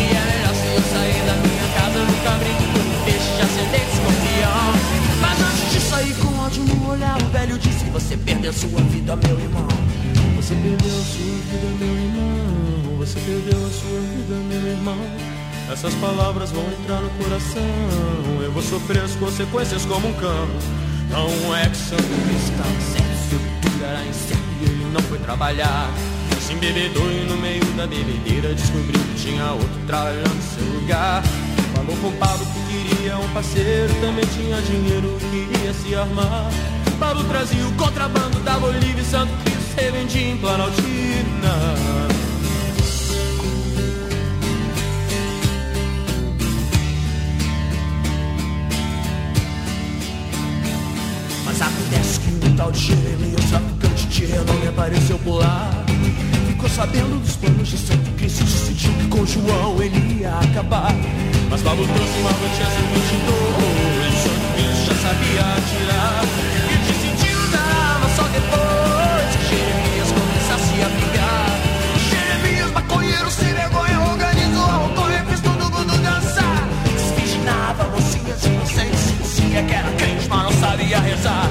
[0.00, 3.92] E é melhor se eu sair da minha casa, nunca brinco com peixe de ascendente
[3.92, 4.64] escorpião.
[5.20, 9.14] Mas antes de sair com ódio no olhar, o velho disse: Você perdeu sua vida,
[9.14, 10.15] meu irmão.
[10.46, 12.98] Você perdeu a sua vida, meu irmão.
[12.98, 14.96] Você perdeu a sua vida, meu irmão.
[15.72, 17.64] Essas palavras vão entrar no coração.
[18.40, 20.46] Eu vou sofrer as consequências como um cão.
[21.10, 25.90] Não é que Santo estava certo, seu futuro era incerto e ele não foi trabalhar.
[26.40, 31.24] Se embebedou e no meio da bebedeira descobriu que tinha outro trabalhando no seu lugar.
[31.74, 36.48] Falou com Pablo que queria um parceiro, também tinha dinheiro e queria se armar.
[37.00, 41.74] Pablo trazia o contrabando da Bolívia e Santo Cristo revendia em Planaltina.
[51.44, 55.70] Mas acontece que um tal de Jeremias, traficante de renome, apareceu por lá.
[56.48, 60.94] Ficou sabendo dos planos de Santo Cristo e decidiu que com João ele ia acabar.
[61.50, 66.55] Mas Pablo trouxe uma notícia e Santo Cristo já sabia atirar.
[78.36, 81.50] Mocinhas inocentes, dizia que era crente, mas não sabia rezar.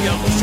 [0.00, 0.39] Também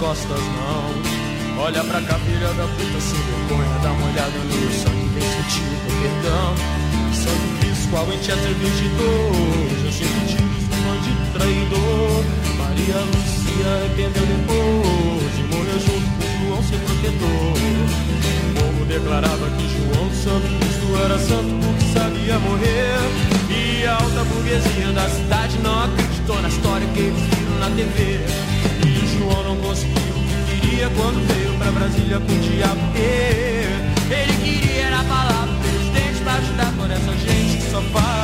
[0.04, 1.64] costas não.
[1.64, 5.64] Olha pra cá, filha da puta, sem vergonha, dá uma olhada no sangue, vem sentir
[5.64, 6.56] o teu perdão.
[7.14, 12.20] Santo Cristo, qual em Chester 22, eu sinto tiros do bandido traidor.
[12.60, 17.54] Maria Lucia arrependeu depois e morreu junto com João, seu protetor.
[18.36, 23.00] O povo declarava que João Santo Cristo era santo porque sabia morrer.
[23.50, 28.44] E a alta burguesia da cidade não acreditou na história que eles viram na TV.
[29.74, 32.80] Conseguiu o que queria quando veio pra Brasília com o diabo.
[32.96, 38.23] Ele queria era falar pro presidente pra ajudar toda essa gente que só faz.